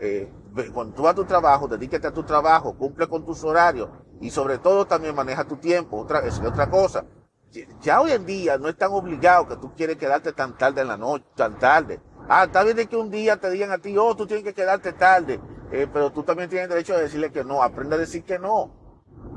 eh, 0.00 0.32
cuando 0.72 0.94
tú 0.94 1.02
vas 1.02 1.12
a 1.12 1.16
tu 1.16 1.24
trabajo, 1.24 1.68
dedíquete 1.68 2.06
a 2.06 2.12
tu 2.12 2.22
trabajo, 2.22 2.76
cumple 2.76 3.08
con 3.08 3.24
tus 3.24 3.44
horarios 3.44 3.90
y 4.20 4.30
sobre 4.30 4.58
todo 4.58 4.86
también 4.86 5.14
maneja 5.14 5.44
tu 5.44 5.56
tiempo. 5.56 5.98
Otra, 5.98 6.20
es 6.20 6.40
otra 6.40 6.70
cosa 6.70 7.04
ya 7.80 8.00
hoy 8.00 8.12
en 8.12 8.26
día 8.26 8.58
no 8.58 8.68
es 8.68 8.76
tan 8.76 8.92
obligado 8.92 9.48
que 9.48 9.56
tú 9.56 9.72
quieres 9.74 9.96
quedarte 9.96 10.32
tan 10.32 10.56
tarde 10.56 10.82
en 10.82 10.88
la 10.88 10.96
noche, 10.96 11.24
tan 11.34 11.58
tarde. 11.58 12.00
Ah, 12.28 12.44
está 12.44 12.64
bien 12.64 12.76
de 12.76 12.86
que 12.86 12.96
un 12.96 13.08
día 13.08 13.36
te 13.36 13.48
digan 13.50 13.70
a 13.70 13.78
ti, 13.78 13.96
oh, 13.96 14.16
tú 14.16 14.26
tienes 14.26 14.44
que 14.44 14.52
quedarte 14.52 14.92
tarde, 14.92 15.40
eh, 15.70 15.86
pero 15.92 16.10
tú 16.10 16.24
también 16.24 16.50
tienes 16.50 16.68
derecho 16.68 16.94
a 16.94 16.98
decirle 16.98 17.30
que 17.30 17.44
no. 17.44 17.62
Aprende 17.62 17.94
a 17.94 17.98
decir 17.98 18.24
que 18.24 18.38
no. 18.38 18.74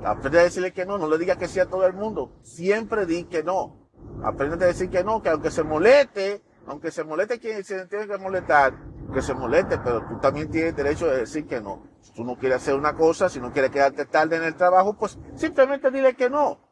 Aprende 0.03 0.39
a 0.39 0.43
decirle 0.43 0.73
que 0.73 0.85
no. 0.85 0.97
No 0.97 1.07
le 1.07 1.19
digas 1.19 1.37
que 1.37 1.47
sí 1.47 1.59
a 1.59 1.67
todo 1.67 1.85
el 1.85 1.93
mundo. 1.93 2.31
Siempre 2.41 3.05
di 3.05 3.25
que 3.25 3.43
no. 3.43 3.89
Aprende 4.23 4.65
a 4.65 4.67
decir 4.69 4.89
que 4.89 5.03
no, 5.03 5.21
que 5.21 5.29
aunque 5.29 5.51
se 5.51 5.63
moleste, 5.63 6.41
aunque 6.65 6.89
se 6.89 7.03
moleste 7.03 7.39
quien 7.39 7.63
se 7.63 7.85
tiene 7.85 8.07
que 8.07 8.17
molestar, 8.17 8.73
que 9.13 9.21
se 9.21 9.35
moleste, 9.35 9.77
pero 9.77 10.05
tú 10.07 10.19
también 10.19 10.49
tienes 10.49 10.75
derecho 10.75 11.05
a 11.05 11.13
decir 11.13 11.45
que 11.45 11.61
no. 11.61 11.83
Si 12.01 12.11
tú 12.13 12.23
no 12.23 12.37
quieres 12.37 12.57
hacer 12.57 12.73
una 12.73 12.95
cosa, 12.95 13.29
si 13.29 13.39
no 13.39 13.51
quieres 13.51 13.69
quedarte 13.69 14.05
tarde 14.05 14.37
en 14.37 14.43
el 14.43 14.55
trabajo, 14.55 14.97
pues 14.97 15.19
simplemente 15.35 15.91
dile 15.91 16.15
que 16.15 16.29
no 16.29 16.68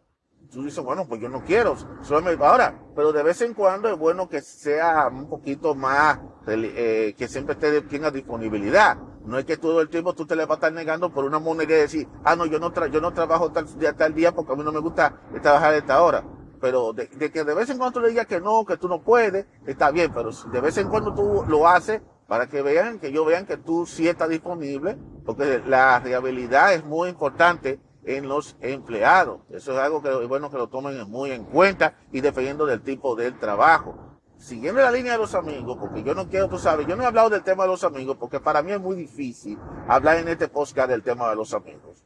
tú 0.52 0.64
dices, 0.64 0.84
bueno, 0.84 1.06
pues 1.08 1.22
yo 1.22 1.30
no 1.30 1.44
quiero. 1.44 1.76
Solamente, 2.02 2.44
ahora, 2.44 2.80
pero 2.96 3.12
de 3.12 3.24
vez 3.24 3.42
en 3.42 3.54
cuando 3.54 3.90
es 3.90 3.98
bueno 3.98 4.28
que 4.30 4.42
sea 4.42 5.08
un 5.08 5.30
poquito 5.30 5.76
más, 5.76 6.20
eh, 6.48 7.14
que 7.18 7.28
siempre 7.28 7.54
esté, 7.54 7.82
tenga 7.82 8.12
disponibilidad. 8.12 8.98
No 9.26 9.38
es 9.38 9.46
que 9.46 9.58
todo 9.58 9.82
el 9.82 9.90
tiempo 9.90 10.14
tú 10.14 10.26
te 10.26 10.36
le 10.36 10.46
vas 10.46 10.52
a 10.52 10.54
estar 10.56 10.74
negando 10.74 11.12
por 11.14 11.26
una 11.26 11.40
moneda 11.40 11.74
y 11.74 11.82
decir, 11.82 12.08
ah, 12.24 12.36
no, 12.36 12.46
yo 12.46 12.60
no, 12.60 12.74
yo 12.88 13.02
no 13.02 13.14
trabajo 13.14 13.52
tal 13.52 13.66
día, 13.78 13.94
tal 13.94 14.14
día 14.14 14.34
porque 14.34 14.54
a 14.54 14.56
mí 14.56 14.64
no 14.64 14.72
me 14.72 14.80
gusta 14.80 15.14
trabajar 15.42 15.74
a 15.74 15.78
esta 15.78 16.02
hora. 16.02 16.24
Pero 16.60 16.94
de, 16.94 17.08
que 17.08 17.44
de 17.44 17.54
vez 17.54 17.70
en 17.70 17.78
cuando 17.78 18.00
tú 18.00 18.06
le 18.06 18.10
digas 18.10 18.26
que 18.26 18.40
no, 18.40 18.66
que 18.66 18.78
tú 18.78 18.88
no 18.88 19.02
puedes, 19.02 19.46
está 19.66 19.92
bien, 19.92 20.12
pero 20.14 20.32
de 20.32 20.62
vez 20.62 20.78
en 20.78 20.90
cuando 20.90 21.14
tú 21.14 21.44
lo 21.48 21.68
haces 21.68 22.02
para 22.28 22.48
que 22.48 22.62
vean, 22.62 23.00
que 23.00 23.12
yo 23.12 23.26
vean 23.26 23.46
que 23.46 23.58
tú 23.58 23.86
sí 23.86 24.08
estás 24.08 24.30
disponible, 24.30 24.98
porque 25.26 25.62
la 25.66 26.00
reliabilidad 26.00 26.74
es 26.74 26.84
muy 26.84 27.10
importante 27.10 27.80
en 28.08 28.28
los 28.28 28.56
empleados. 28.62 29.42
Eso 29.52 29.74
es 29.74 29.80
algo 29.80 30.02
que 30.02 30.10
es 30.10 30.28
bueno 30.28 30.50
que 30.50 30.58
lo 30.58 30.68
tomen 30.68 30.98
muy 31.10 31.32
en 31.32 31.44
cuenta 31.44 31.96
y 32.12 32.22
dependiendo 32.22 32.66
del 32.66 32.82
tipo 32.82 33.16
del 33.16 33.38
trabajo. 33.38 33.96
Siguiendo 34.38 34.82
la 34.82 34.92
línea 34.92 35.14
de 35.14 35.18
los 35.18 35.36
amigos, 35.36 35.78
porque 35.80 36.04
yo 36.04 36.16
no 36.16 36.30
quiero, 36.30 36.48
tú 36.48 36.58
sabes, 36.58 36.88
yo 36.88 36.96
no 36.96 37.04
he 37.04 37.06
hablado 37.06 37.30
del 37.30 37.44
tema 37.44 37.64
de 37.64 37.70
los 37.70 37.84
amigos 37.84 38.18
porque 38.18 38.40
para 38.40 38.62
mí 38.62 38.72
es 38.72 38.80
muy 38.80 38.96
difícil 38.96 39.58
hablar 39.88 40.18
en 40.18 40.28
este 40.30 40.48
podcast 40.48 40.90
del 40.90 41.04
tema 41.04 41.30
de 41.30 41.36
los 41.36 41.54
amigos. 41.54 42.06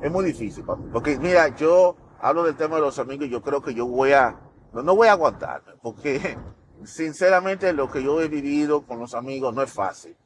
Es 0.00 0.10
muy 0.10 0.24
difícil, 0.24 0.64
porque 0.92 1.18
mira, 1.18 1.48
yo 1.56 1.96
hablo 2.20 2.44
del 2.44 2.56
tema 2.56 2.76
de 2.76 2.82
los 2.82 2.98
amigos 2.98 3.26
y 3.26 3.30
yo 3.30 3.42
creo 3.42 3.62
que 3.62 3.74
yo 3.74 3.86
voy 3.86 4.12
a, 4.12 4.38
no, 4.72 4.82
no 4.82 4.94
voy 4.94 5.08
a 5.08 5.12
aguantarme, 5.12 5.72
porque 5.82 6.38
sinceramente 6.84 7.72
lo 7.72 7.90
que 7.90 8.02
yo 8.02 8.20
he 8.20 8.28
vivido 8.28 8.82
con 8.82 8.98
los 8.98 9.14
amigos 9.14 9.54
no 9.54 9.62
es 9.62 9.72
fácil. 9.72 10.16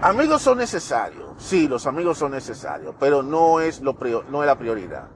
Amigos 0.00 0.42
son 0.42 0.58
necesarios, 0.58 1.30
sí, 1.38 1.66
los 1.66 1.86
amigos 1.86 2.18
son 2.18 2.32
necesarios, 2.32 2.94
pero 3.00 3.22
no 3.22 3.60
es, 3.60 3.80
lo 3.80 3.96
no 4.30 4.42
es 4.42 4.46
la 4.46 4.58
prioridad. 4.58 5.08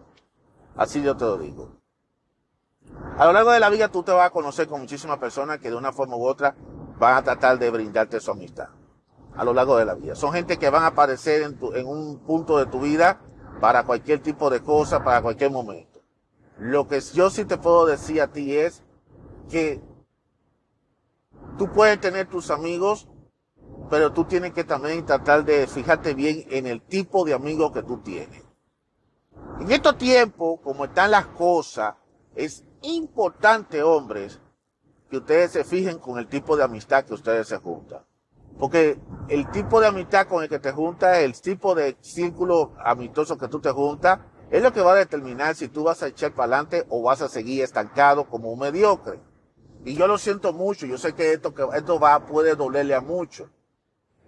Así 0.77 1.03
yo 1.03 1.17
te 1.17 1.25
lo 1.25 1.39
digo. 1.39 1.77
A 3.19 3.27
lo 3.27 3.33
largo 3.33 3.53
de 3.53 3.61
la 3.61 3.71
vida 3.71 3.89
tú 3.89 4.03
te 4.03 4.13
vas 4.13 4.27
a 4.27 4.31
conocer 4.31 4.67
con 4.67 4.81
muchísimas 4.81 5.19
personas 5.19 5.59
que 5.59 5.71
de 5.71 5.77
una 5.77 5.93
forma 5.93 6.17
u 6.17 6.27
otra 6.27 6.57
van 6.99 7.17
a 7.17 7.23
tratar 7.23 7.59
de 7.59 7.71
brindarte 7.71 8.21
su 8.21 8.31
amistad. 8.31 8.69
A 9.37 9.45
lo 9.45 9.53
largo 9.53 9.77
de 9.77 9.85
la 9.85 9.95
vida. 9.95 10.15
Son 10.15 10.33
gente 10.33 10.59
que 10.59 10.69
van 10.69 10.83
a 10.83 10.89
aparecer 10.89 11.43
en, 11.43 11.59
en 11.75 11.87
un 11.87 12.19
punto 12.21 12.59
de 12.59 12.67
tu 12.67 12.81
vida 12.81 13.21
para 13.61 13.85
cualquier 13.85 14.21
tipo 14.21 14.51
de 14.51 14.61
cosa, 14.61 15.05
para 15.05 15.23
cualquier 15.23 15.51
momento. 15.51 16.01
Lo 16.59 16.87
que 16.89 17.01
yo 17.01 17.31
sí 17.31 17.45
te 17.45 17.57
puedo 17.57 17.87
decir 17.87 18.21
a 18.21 18.29
ti 18.29 18.57
es 18.57 18.83
que 19.49 19.81
tú 21.59 21.71
puedes 21.73 22.01
tener 22.01 22.27
tus 22.27 22.51
amigos 22.51 23.09
pero 23.93 24.11
tú 24.11 24.25
tienes 24.25 24.55
que 24.55 24.65
también 24.65 25.05
tratar 25.05 25.45
de 25.45 25.67
fijarte 25.67 26.15
bien 26.15 26.47
en 26.49 26.67
el 26.67 26.81
tipo 26.81 27.27
de 27.27 27.35
amigos 27.35 27.73
que 27.73 27.83
tú 27.83 27.99
tienes. 27.99 28.43
En 29.61 29.71
estos 29.71 29.99
tiempos, 29.99 30.61
como 30.65 30.87
están 30.87 31.11
las 31.11 31.27
cosas, 31.27 31.97
es 32.35 32.65
importante, 32.81 33.83
hombres, 33.83 34.41
que 35.11 35.19
ustedes 35.19 35.51
se 35.51 35.65
fijen 35.65 35.99
con 35.99 36.19
el 36.19 36.27
tipo 36.27 36.57
de 36.57 36.65
amistad 36.65 37.05
que 37.05 37.13
ustedes 37.13 37.47
se 37.49 37.59
juntan. 37.59 38.01
Porque 38.59 38.99
el 39.29 39.51
tipo 39.51 39.79
de 39.79 39.89
amistad 39.89 40.27
con 40.27 40.43
el 40.43 40.49
que 40.49 40.59
te 40.59 40.73
juntas, 40.73 41.19
el 41.19 41.39
tipo 41.39 41.75
de 41.75 41.99
círculo 42.01 42.73
amistoso 42.83 43.37
que 43.37 43.49
tú 43.49 43.61
te 43.61 43.73
juntas, 43.73 44.21
es 44.51 44.63
lo 44.63 44.73
que 44.73 44.81
va 44.81 44.93
a 44.93 45.05
determinar 45.05 45.55
si 45.55 45.69
tú 45.69 45.83
vas 45.83 46.03
a 46.03 46.07
echar 46.07 46.33
para 46.33 46.45
adelante 46.45 46.87
o 46.89 47.03
vas 47.03 47.21
a 47.21 47.29
seguir 47.29 47.63
estancado 47.63 48.25
como 48.25 48.53
un 48.53 48.59
mediocre. 48.59 49.21
Y 49.85 49.97
yo 49.97 50.07
lo 50.07 50.17
siento 50.17 50.55
mucho, 50.55 50.87
yo 50.87 50.97
sé 50.97 51.13
que 51.15 51.35
esto, 51.35 51.53
que 51.53 51.67
esto 51.75 52.01
va, 52.01 52.25
puede 52.25 52.57
dolerle 52.57 52.95
a 52.95 53.03
muchos. 53.03 53.51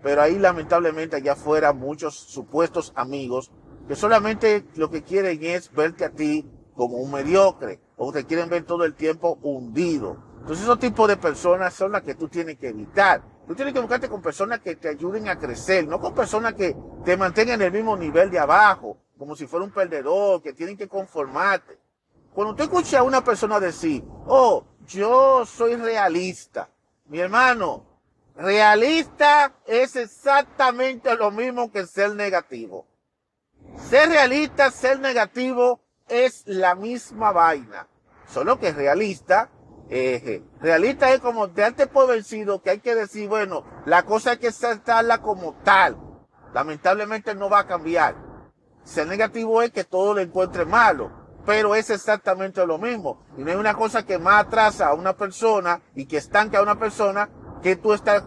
Pero 0.05 0.21
ahí 0.21 0.39
lamentablemente 0.39 1.17
allá 1.17 1.33
afuera 1.33 1.73
muchos 1.73 2.15
supuestos 2.15 2.93
amigos 2.95 3.51
que 3.89 3.97
solamente 3.97 4.67
lo 4.77 4.91
que 4.91 5.03
quieren 5.03 5.43
es 5.43 5.73
verte 5.73 6.05
a 6.05 6.11
ti 6.11 6.47
como 6.75 6.99
un 6.99 7.11
mediocre 7.11 7.81
o 7.97 8.13
te 8.13 8.27
quieren 8.27 8.51
ver 8.51 8.65
todo 8.65 8.85
el 8.85 8.95
tiempo 8.95 9.39
hundido. 9.41 10.19
Entonces 10.41 10.65
esos 10.65 10.79
tipos 10.79 11.09
de 11.09 11.17
personas 11.17 11.73
son 11.73 11.93
las 11.93 12.03
que 12.03 12.15
tú 12.15 12.29
tienes 12.29 12.59
que 12.59 12.69
evitar. 12.69 13.23
Tú 13.47 13.55
tienes 13.55 13.73
que 13.73 13.81
buscarte 13.81 14.11
con 14.11 14.21
personas 14.21 14.61
que 14.61 14.77
te 14.77 14.91
ayuden 14.91 15.27
a 15.29 15.39
crecer, 15.39 15.89
no 15.89 15.99
con 15.99 16.15
personas 16.15 16.53
que 16.53 16.77
te 17.03 17.17
mantengan 17.17 17.63
en 17.63 17.69
el 17.69 17.73
mismo 17.73 17.97
nivel 17.97 18.31
de 18.31 18.39
abajo, 18.39 18.99
como 19.19 19.35
si 19.35 19.47
fuera 19.47 19.65
un 19.65 19.73
perdedor, 19.73 20.43
que 20.43 20.53
tienen 20.53 20.77
que 20.77 20.87
conformarte. 20.87 21.79
Cuando 22.35 22.55
tú 22.55 22.63
escuchas 22.63 22.95
a 22.95 23.03
una 23.03 23.25
persona 23.25 23.59
decir, 23.59 24.05
oh, 24.27 24.65
yo 24.87 25.47
soy 25.47 25.77
realista, 25.77 26.69
mi 27.07 27.21
hermano, 27.21 27.94
Realista 28.37 29.53
es 29.65 29.95
exactamente 29.95 31.15
lo 31.17 31.31
mismo 31.31 31.71
que 31.71 31.87
ser 31.87 32.15
negativo. 32.15 32.87
Ser 33.89 34.09
realista, 34.09 34.71
ser 34.71 34.99
negativo 34.99 35.81
es 36.09 36.43
la 36.47 36.75
misma 36.75 37.31
vaina. 37.31 37.87
Solo 38.27 38.59
que 38.59 38.73
realista, 38.73 39.51
eh, 39.89 40.43
realista 40.61 41.13
es 41.13 41.21
como 41.21 41.47
darte 41.47 41.87
por 41.87 42.09
vencido 42.09 42.61
que 42.61 42.71
hay 42.71 42.81
que 42.81 42.95
decir, 42.95 43.29
bueno, 43.29 43.65
la 43.87 44.03
cosa 44.05 44.33
hay 44.33 44.39
que 44.39 44.49
aceptarla 44.49 45.23
como 45.23 45.55
tal. 45.63 45.97
Lamentablemente 46.53 47.35
no 47.35 47.49
va 47.49 47.61
a 47.61 47.67
cambiar. 47.67 48.17
Ser 48.83 49.07
negativo 49.07 49.63
es 49.63 49.71
que 49.71 49.85
todo 49.85 50.15
lo 50.15 50.21
encuentre 50.21 50.65
malo, 50.65 51.11
pero 51.47 51.75
es 51.75 51.89
exactamente 51.91 52.67
lo 52.67 52.79
mismo. 52.79 53.25
Y 53.37 53.43
no 53.43 53.51
hay 53.51 53.57
una 53.57 53.75
cosa 53.75 54.05
que 54.05 54.19
más 54.19 54.45
atrasa 54.45 54.89
a 54.89 54.95
una 54.95 55.17
persona 55.17 55.81
y 55.95 56.07
que 56.07 56.17
estanque 56.17 56.57
a 56.57 56.63
una 56.63 56.79
persona 56.79 57.29
que 57.65 57.77
tú 57.77 57.95
estás, 57.95 58.23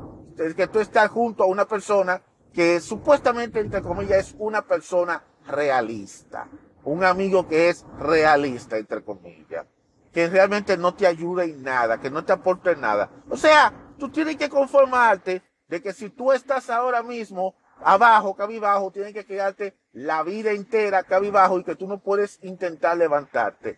que 0.56 0.66
tú 0.66 0.80
estás 0.80 1.12
junto 1.12 1.44
a 1.44 1.46
una 1.46 1.66
persona 1.66 2.24
que 2.54 2.80
supuestamente, 2.80 3.60
entre 3.60 3.84
comillas, 3.84 4.30
es 4.30 4.36
una 4.40 4.64
persona 4.64 5.24
realista. 5.46 6.48
Un 6.84 7.04
amigo 7.04 7.48
que 7.48 7.70
es 7.70 7.86
realista, 8.00 8.80
entre 8.80 9.04
comillas. 9.04 9.68
Que 10.12 10.28
realmente 10.28 10.76
no 10.76 10.96
te 10.96 11.06
ayuda 11.06 11.44
en 11.44 11.62
nada, 11.62 12.02
que 12.02 12.10
no 12.10 12.26
te 12.26 12.34
aporte 12.34 12.76
nada. 12.76 13.12
O 13.30 13.38
sea, 13.38 13.72
tú 14.00 14.10
tienes 14.10 14.38
que 14.38 14.50
conformarte 14.50 15.44
de 15.68 15.84
que 15.84 15.94
si 15.94 16.10
tú 16.10 16.32
estás 16.32 16.72
ahora 16.72 17.04
mismo 17.04 17.54
abajo, 17.84 18.36
cabibajo, 18.36 18.90
tienes 18.90 19.14
que 19.14 19.28
quedarte 19.28 19.78
la 19.94 20.24
vida 20.24 20.50
entera 20.50 21.04
cabibajo 21.04 21.60
y 21.60 21.64
que 21.64 21.76
tú 21.76 21.88
no 21.88 22.00
puedes 22.00 22.44
intentar 22.44 22.98
levantarte. 22.98 23.78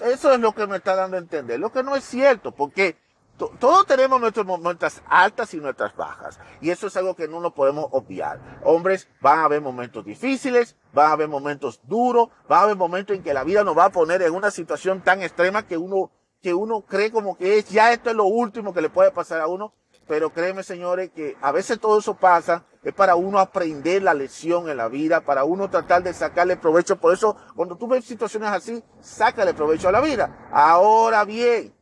Eso 0.00 0.32
es 0.32 0.40
lo 0.40 0.54
que 0.54 0.66
me 0.66 0.78
está 0.78 0.94
dando 0.94 1.18
a 1.18 1.20
entender. 1.20 1.60
Lo 1.60 1.72
que 1.72 1.82
no 1.82 1.94
es 1.94 2.04
cierto, 2.04 2.52
porque 2.52 2.96
todos 3.38 3.86
tenemos 3.86 4.20
nuestras 4.20 5.02
altas 5.06 5.54
y 5.54 5.58
nuestras 5.58 5.96
bajas. 5.96 6.38
Y 6.60 6.70
eso 6.70 6.88
es 6.88 6.96
algo 6.96 7.14
que 7.14 7.28
no 7.28 7.40
lo 7.40 7.54
podemos 7.54 7.86
obviar. 7.92 8.60
Hombres, 8.64 9.08
van 9.20 9.38
a 9.38 9.44
haber 9.44 9.60
momentos 9.60 10.04
difíciles, 10.04 10.76
van 10.92 11.10
a 11.10 11.12
haber 11.12 11.28
momentos 11.28 11.80
duros, 11.84 12.28
van 12.48 12.60
a 12.60 12.62
haber 12.64 12.76
momentos 12.76 13.16
en 13.16 13.22
que 13.22 13.32
la 13.32 13.44
vida 13.44 13.64
nos 13.64 13.78
va 13.78 13.86
a 13.86 13.92
poner 13.92 14.22
en 14.22 14.34
una 14.34 14.50
situación 14.50 15.02
tan 15.02 15.22
extrema 15.22 15.66
que 15.66 15.78
uno, 15.78 16.10
que 16.42 16.52
uno 16.52 16.82
cree 16.82 17.10
como 17.10 17.36
que 17.38 17.58
es, 17.58 17.68
ya 17.68 17.92
esto 17.92 18.10
es 18.10 18.16
lo 18.16 18.24
último 18.24 18.74
que 18.74 18.82
le 18.82 18.90
puede 18.90 19.10
pasar 19.12 19.40
a 19.40 19.46
uno. 19.46 19.72
Pero 20.08 20.30
créeme, 20.30 20.62
señores, 20.62 21.10
que 21.10 21.36
a 21.42 21.52
veces 21.52 21.78
todo 21.78 21.98
eso 21.98 22.14
pasa, 22.14 22.64
es 22.82 22.94
para 22.94 23.14
uno 23.14 23.38
aprender 23.38 24.02
la 24.02 24.14
lección 24.14 24.70
en 24.70 24.78
la 24.78 24.88
vida, 24.88 25.20
para 25.20 25.44
uno 25.44 25.68
tratar 25.68 26.02
de 26.02 26.14
sacarle 26.14 26.56
provecho. 26.56 26.96
Por 26.96 27.12
eso, 27.12 27.36
cuando 27.54 27.76
tú 27.76 27.86
ves 27.86 28.06
situaciones 28.06 28.48
así, 28.48 28.82
sácale 29.00 29.52
provecho 29.52 29.88
a 29.88 29.92
la 29.92 30.00
vida. 30.00 30.48
Ahora 30.50 31.24
bien, 31.26 31.74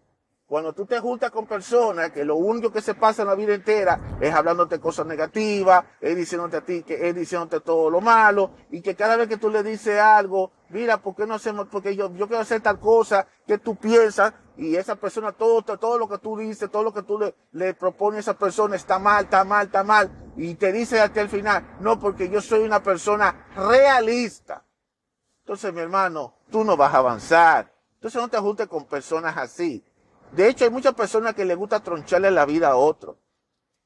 cuando 0.47 0.73
tú 0.73 0.87
te 0.87 1.01
juntas 1.01 1.33
con 1.33 1.47
personas 1.47 2.13
que 2.13 2.25
lo 2.25 2.37
único 2.37 2.71
que 2.71 2.81
se 2.81 2.95
pasa 2.95 3.23
en 3.23 3.29
la 3.29 3.35
vida 3.35 3.55
entera 3.55 4.17
es 4.21 4.33
hablándote 4.33 4.79
cosas 4.79 5.05
negativas, 5.05 5.85
es 6.01 6.17
diciéndote 6.17 6.57
a 6.57 6.61
ti 6.61 6.83
que 6.85 7.09
es 7.09 7.15
diciéndote 7.15 7.61
todo 7.61 7.91
lo 7.91 8.01
malo, 8.01 8.53
y 8.71 8.81
que 8.81 8.95
cada 8.95 9.17
vez 9.17 9.29
que 9.29 9.39
tú 9.39 9.51
le 9.51 9.65
dices 9.65 9.99
algo, 9.99 10.53
mira, 10.69 10.99
¿por 10.99 11.17
qué 11.17 11.27
no 11.27 11.35
hacemos? 11.35 11.67
Porque 11.69 11.97
yo, 11.97 12.13
yo 12.15 12.29
quiero 12.29 12.43
hacer 12.43 12.61
tal 12.61 12.79
cosa 12.79 13.27
que 13.47 13.59
tú 13.59 13.75
piensas, 13.75 14.35
y 14.57 14.77
esa 14.77 14.95
persona, 14.95 15.33
todo, 15.33 15.63
todo 15.63 15.99
lo 15.99 16.09
que 16.09 16.19
tú 16.19 16.39
dices, 16.39 16.71
todo 16.71 16.85
lo 16.85 16.95
que 16.95 17.03
tú 17.03 17.19
le, 17.19 17.35
le 17.53 17.75
propones 17.75 18.19
a 18.19 18.31
esa 18.31 18.39
persona 18.39 18.77
está 18.77 18.99
mal, 19.01 19.25
está 19.25 19.45
mal, 19.45 19.67
está 19.67 19.83
mal, 19.83 20.33
y 20.37 20.55
te 20.55 20.71
dice 20.71 21.01
hasta 21.01 21.21
el 21.21 21.29
final, 21.29 21.77
no, 21.81 21.99
porque 21.99 22.29
yo 22.29 22.41
soy 22.41 22.61
una 22.61 22.83
persona 22.83 23.49
realista. 23.57 24.65
Entonces, 25.41 25.73
mi 25.73 25.81
hermano, 25.81 26.35
tú 26.51 26.65
no 26.65 26.77
vas 26.77 26.95
a 26.95 26.99
avanzar. 26.99 27.73
Entonces 27.95 28.21
no 28.21 28.29
te 28.29 28.39
juntes 28.39 28.69
con 28.69 28.85
personas 28.85 29.37
así. 29.37 29.85
De 30.37 30.49
hecho, 30.49 30.65
hay 30.67 30.71
muchas 30.71 30.93
personas 30.93 31.35
que 31.35 31.47
les 31.47 31.57
gusta 31.57 31.81
troncharle 31.81 32.31
la 32.31 32.45
vida 32.45 32.69
a 32.69 32.77
otro. 32.77 33.19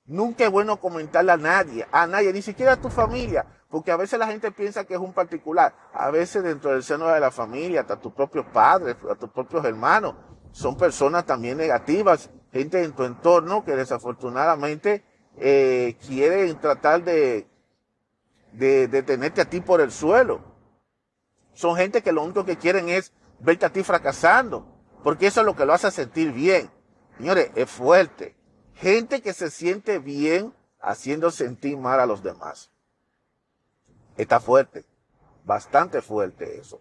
Nunca 0.04 0.44
es 0.44 0.50
bueno 0.50 0.80
comentarle 0.80 1.30
a 1.30 1.36
nadie, 1.36 1.86
a 1.92 2.08
nadie, 2.08 2.32
ni 2.32 2.42
siquiera 2.42 2.72
a 2.72 2.80
tu 2.80 2.90
familia, 2.90 3.46
porque 3.68 3.92
a 3.92 3.96
veces 3.96 4.18
la 4.18 4.26
gente 4.26 4.50
piensa 4.50 4.84
que 4.84 4.94
es 4.94 5.00
un 5.00 5.12
particular. 5.12 5.72
A 5.94 6.10
veces 6.10 6.42
dentro 6.42 6.72
del 6.72 6.82
seno 6.82 7.06
de 7.06 7.20
la 7.20 7.30
familia, 7.30 7.82
hasta 7.82 8.00
tus 8.00 8.12
propios 8.12 8.46
padres, 8.46 8.96
a 9.08 9.14
tus 9.14 9.30
propios 9.30 9.64
hermanos, 9.64 10.16
son 10.50 10.76
personas 10.76 11.24
también 11.24 11.56
negativas, 11.56 12.30
gente 12.52 12.82
en 12.82 12.96
tu 12.96 13.04
entorno 13.04 13.64
que 13.64 13.76
desafortunadamente 13.76 15.04
eh, 15.36 15.96
quieren 16.04 16.58
tratar 16.58 17.04
de, 17.04 17.46
de, 18.54 18.88
de 18.88 19.02
tenerte 19.04 19.40
a 19.40 19.48
ti 19.48 19.60
por 19.60 19.80
el 19.80 19.92
suelo. 19.92 20.40
Son 21.52 21.76
gente 21.76 22.02
que 22.02 22.10
lo 22.10 22.24
único 22.24 22.44
que 22.44 22.56
quieren 22.56 22.88
es 22.88 23.12
verte 23.38 23.66
a 23.66 23.72
ti 23.72 23.84
fracasando. 23.84 24.69
Porque 25.02 25.26
eso 25.26 25.40
es 25.40 25.46
lo 25.46 25.56
que 25.56 25.64
lo 25.64 25.72
hace 25.72 25.90
sentir 25.90 26.32
bien. 26.32 26.70
Señores, 27.16 27.50
es 27.54 27.70
fuerte. 27.70 28.36
Gente 28.74 29.22
que 29.22 29.32
se 29.32 29.50
siente 29.50 29.98
bien 29.98 30.54
haciendo 30.80 31.30
sentir 31.30 31.76
mal 31.76 32.00
a 32.00 32.06
los 32.06 32.22
demás. 32.22 32.70
Está 34.16 34.40
fuerte. 34.40 34.84
Bastante 35.44 36.02
fuerte 36.02 36.58
eso. 36.58 36.80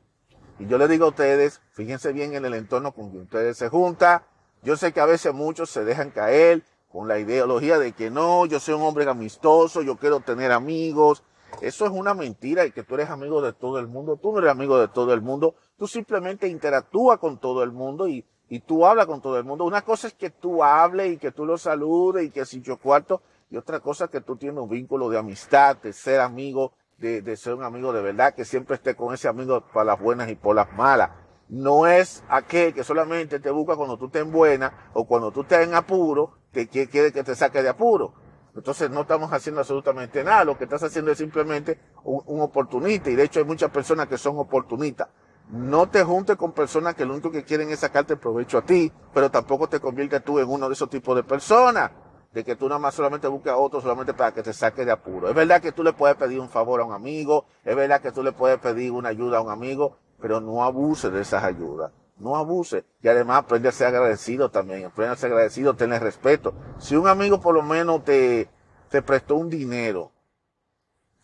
Y 0.60 0.68
yo 0.68 0.78
le 0.78 0.88
digo 0.88 1.06
a 1.06 1.10
ustedes, 1.10 1.62
fíjense 1.72 2.12
bien 2.12 2.36
en 2.36 2.46
el 2.46 2.54
entorno 2.54 2.94
con 2.94 3.12
que 3.12 3.18
ustedes 3.20 3.58
se 3.58 3.70
juntan. 3.70 4.24
Yo 4.62 4.76
sé 4.76 4.92
que 4.92 5.00
a 5.00 5.06
veces 5.06 5.34
muchos 5.34 5.70
se 5.70 5.86
dejan 5.86 6.12
caer 6.12 6.64
con 6.90 7.08
la 7.08 7.20
ideología 7.20 7.80
de 7.80 7.94
que 7.94 8.10
no, 8.10 8.46
yo 8.46 8.60
soy 8.60 8.74
un 8.74 8.82
hombre 8.82 9.08
amistoso, 9.08 9.82
yo 9.82 9.96
quiero 9.96 10.20
tener 10.20 10.52
amigos. 10.52 11.24
Eso 11.62 11.86
es 11.86 11.92
una 11.92 12.14
mentira 12.14 12.66
y 12.66 12.72
que 12.72 12.84
tú 12.84 12.96
eres 12.96 13.10
amigo 13.10 13.42
de 13.42 13.54
todo 13.54 13.80
el 13.80 13.88
mundo. 13.88 14.18
Tú 14.18 14.32
no 14.32 14.40
eres 14.40 14.52
amigo 14.52 14.80
de 14.80 14.88
todo 14.88 15.14
el 15.14 15.22
mundo. 15.22 15.56
Tú 15.78 15.88
simplemente 15.88 16.48
interactúas 16.48 17.20
con 17.20 17.38
todo 17.40 17.64
el 17.64 17.72
mundo 17.72 18.08
y, 18.08 18.26
y 18.50 18.60
tú 18.62 18.86
hablas 18.86 19.06
con 19.08 19.22
todo 19.22 19.38
el 19.38 19.44
mundo. 19.44 19.66
Una 19.66 19.82
cosa 19.82 20.08
es 20.08 20.14
que 20.14 20.30
tú 20.30 20.64
hables 20.64 21.14
y 21.14 21.18
que 21.18 21.32
tú 21.32 21.46
lo 21.46 21.58
saludes 21.58 22.26
y 22.26 22.30
que 22.32 22.46
si 22.46 22.62
yo 22.62 22.78
cuarto. 22.78 23.22
Y 23.50 23.58
otra 23.58 23.80
cosa 23.80 24.06
es 24.06 24.12
que 24.12 24.22
tú 24.22 24.36
tienes 24.36 24.62
un 24.62 24.70
vínculo 24.70 25.10
de 25.10 25.18
amistad, 25.18 25.78
de 25.78 25.92
ser 25.92 26.22
amigo, 26.22 26.74
de, 26.98 27.22
de 27.22 27.36
ser 27.36 27.56
un 27.56 27.64
amigo 27.64 27.92
de 27.92 28.02
verdad, 28.02 28.36
que 28.36 28.46
siempre 28.46 28.76
esté 28.76 28.96
con 28.96 29.14
ese 29.14 29.28
amigo 29.28 29.64
para 29.74 29.86
las 29.86 30.00
buenas 30.00 30.30
y 30.30 30.36
por 30.36 30.56
las 30.56 30.72
malas. 30.74 31.10
No 31.50 31.88
es 31.88 32.24
aquel 32.30 32.76
que 32.76 32.84
solamente 32.84 33.40
te 33.40 33.50
busca 33.50 33.76
cuando 33.76 33.98
tú 33.98 34.06
estés 34.06 34.22
en 34.22 34.32
buena 34.32 34.92
o 34.94 35.06
cuando 35.06 35.32
tú 35.32 35.42
estés 35.42 35.68
en 35.68 35.74
apuro, 35.74 36.34
que 36.54 36.68
quiere 36.68 37.12
que 37.12 37.24
te 37.24 37.36
saque 37.36 37.64
de 37.64 37.70
apuro. 37.70 38.14
Entonces 38.56 38.90
no 38.90 39.02
estamos 39.02 39.32
haciendo 39.32 39.62
absolutamente 39.62 40.24
nada. 40.24 40.44
Lo 40.44 40.58
que 40.58 40.66
estás 40.66 40.84
haciendo 40.84 41.12
es 41.12 41.18
simplemente 41.18 41.80
un, 42.04 42.22
un, 42.26 42.42
oportunista. 42.42 43.10
Y 43.10 43.16
de 43.16 43.24
hecho 43.24 43.40
hay 43.40 43.46
muchas 43.46 43.72
personas 43.72 44.08
que 44.08 44.18
son 44.18 44.38
oportunistas. 44.38 45.08
No 45.52 45.90
te 45.90 46.04
juntes 46.04 46.36
con 46.36 46.52
personas 46.52 46.94
que 46.94 47.06
lo 47.06 47.14
único 47.14 47.32
que 47.32 47.44
quieren 47.44 47.70
es 47.72 47.80
sacarte 47.80 48.16
provecho 48.16 48.60
a 48.60 48.62
ti, 48.62 48.92
pero 49.14 49.32
tampoco 49.32 49.68
te 49.68 49.80
conviertes 49.80 50.24
tú 50.24 50.38
en 50.40 50.48
uno 50.48 50.68
de 50.68 50.74
esos 50.74 50.90
tipos 50.90 51.16
de 51.16 51.24
personas. 51.24 51.92
De 52.32 52.44
que 52.44 52.56
tú 52.56 52.70
nada 52.70 52.78
más 52.78 52.94
solamente 52.94 53.28
busques 53.28 53.52
a 53.52 53.58
otro 53.58 53.82
solamente 53.82 54.14
para 54.14 54.32
que 54.32 54.44
te 54.44 54.54
saque 54.54 54.86
de 54.86 54.92
apuro. 54.92 55.30
Es 55.30 55.34
verdad 55.34 55.60
que 55.60 55.72
tú 55.72 55.84
le 55.84 55.94
puedes 55.94 56.16
pedir 56.16 56.40
un 56.40 56.50
favor 56.50 56.82
a 56.82 56.86
un 56.86 56.94
amigo, 56.94 57.46
es 57.66 57.76
verdad 57.76 58.02
que 58.02 58.12
tú 58.12 58.22
le 58.22 58.32
puedes 58.32 58.60
pedir 58.60 58.92
una 58.92 59.10
ayuda 59.10 59.40
a 59.40 59.42
un 59.42 59.50
amigo, 59.50 59.98
pero 60.22 60.40
no 60.40 60.64
abuse 60.64 61.10
de 61.10 61.22
esas 61.22 61.44
ayudas. 61.44 61.92
No 62.20 62.36
abuse. 62.36 62.86
Y 63.02 63.08
además 63.08 63.40
aprende 63.40 63.70
a 63.70 63.72
ser 63.72 63.88
agradecido 63.88 64.52
también. 64.52 64.86
Aprende 64.86 65.14
a 65.14 65.16
ser 65.18 65.32
agradecido, 65.32 65.76
tener 65.76 66.04
respeto. 66.04 66.54
Si 66.78 66.96
un 66.96 67.08
amigo 67.08 67.40
por 67.40 67.56
lo 67.56 67.64
menos 67.64 68.04
te, 68.04 68.50
te 68.90 69.02
prestó 69.02 69.36
un 69.36 69.50
dinero, 69.50 70.12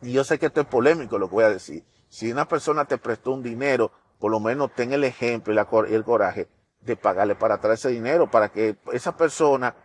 y 0.01 0.13
yo 0.13 0.23
sé 0.23 0.39
que 0.39 0.47
esto 0.47 0.61
es 0.61 0.67
polémico 0.67 1.17
lo 1.17 1.27
que 1.27 1.35
voy 1.35 1.43
a 1.43 1.49
decir. 1.49 1.83
Si 2.09 2.31
una 2.31 2.47
persona 2.47 2.85
te 2.85 2.97
prestó 2.97 3.31
un 3.31 3.43
dinero, 3.43 3.91
por 4.19 4.31
lo 4.31 4.39
menos 4.39 4.73
ten 4.73 4.93
el 4.93 5.03
ejemplo 5.03 5.53
y, 5.53 5.55
la, 5.55 5.67
el 5.89 6.03
coraje 6.03 6.47
de 6.81 6.95
pagarle 6.95 7.35
para 7.35 7.55
atrás 7.55 7.79
ese 7.79 7.89
dinero, 7.89 8.29
para 8.29 8.49
que 8.49 8.77
esa 8.93 9.17
persona 9.17 9.75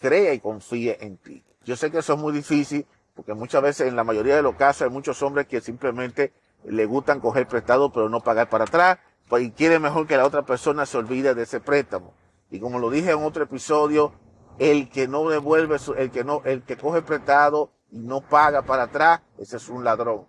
crea 0.00 0.34
y 0.34 0.40
confíe 0.40 0.98
en 1.00 1.16
ti. 1.16 1.42
Yo 1.64 1.76
sé 1.76 1.90
que 1.90 1.98
eso 1.98 2.14
es 2.14 2.18
muy 2.18 2.32
difícil, 2.32 2.86
porque 3.14 3.34
muchas 3.34 3.62
veces, 3.62 3.88
en 3.88 3.96
la 3.96 4.04
mayoría 4.04 4.36
de 4.36 4.42
los 4.42 4.56
casos, 4.56 4.82
hay 4.82 4.90
muchos 4.90 5.22
hombres 5.22 5.46
que 5.46 5.60
simplemente 5.60 6.32
le 6.64 6.86
gustan 6.86 7.20
coger 7.20 7.46
prestado, 7.48 7.92
pero 7.92 8.08
no 8.08 8.20
pagar 8.20 8.48
para 8.48 8.64
atrás, 8.64 8.98
y 9.40 9.50
quiere 9.50 9.78
mejor 9.78 10.06
que 10.06 10.16
la 10.16 10.26
otra 10.26 10.42
persona 10.42 10.86
se 10.86 10.98
olvide 10.98 11.34
de 11.34 11.42
ese 11.42 11.60
préstamo. 11.60 12.14
Y 12.50 12.60
como 12.60 12.78
lo 12.78 12.90
dije 12.90 13.12
en 13.12 13.22
otro 13.22 13.44
episodio, 13.44 14.12
el 14.58 14.90
que 14.90 15.08
no 15.08 15.28
devuelve, 15.28 15.76
el 15.96 16.10
que 16.10 16.24
no, 16.24 16.42
el 16.44 16.62
que 16.62 16.76
coge 16.76 17.02
prestado 17.02 17.72
y 17.90 18.00
no 18.00 18.20
paga 18.20 18.62
para 18.62 18.84
atrás, 18.84 19.22
ese 19.38 19.56
es 19.56 19.68
un 19.68 19.84
ladrón. 19.84 20.26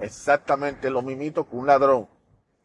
Exactamente 0.00 0.90
lo 0.90 1.02
mismito 1.02 1.48
que 1.48 1.56
un 1.56 1.66
ladrón. 1.66 2.08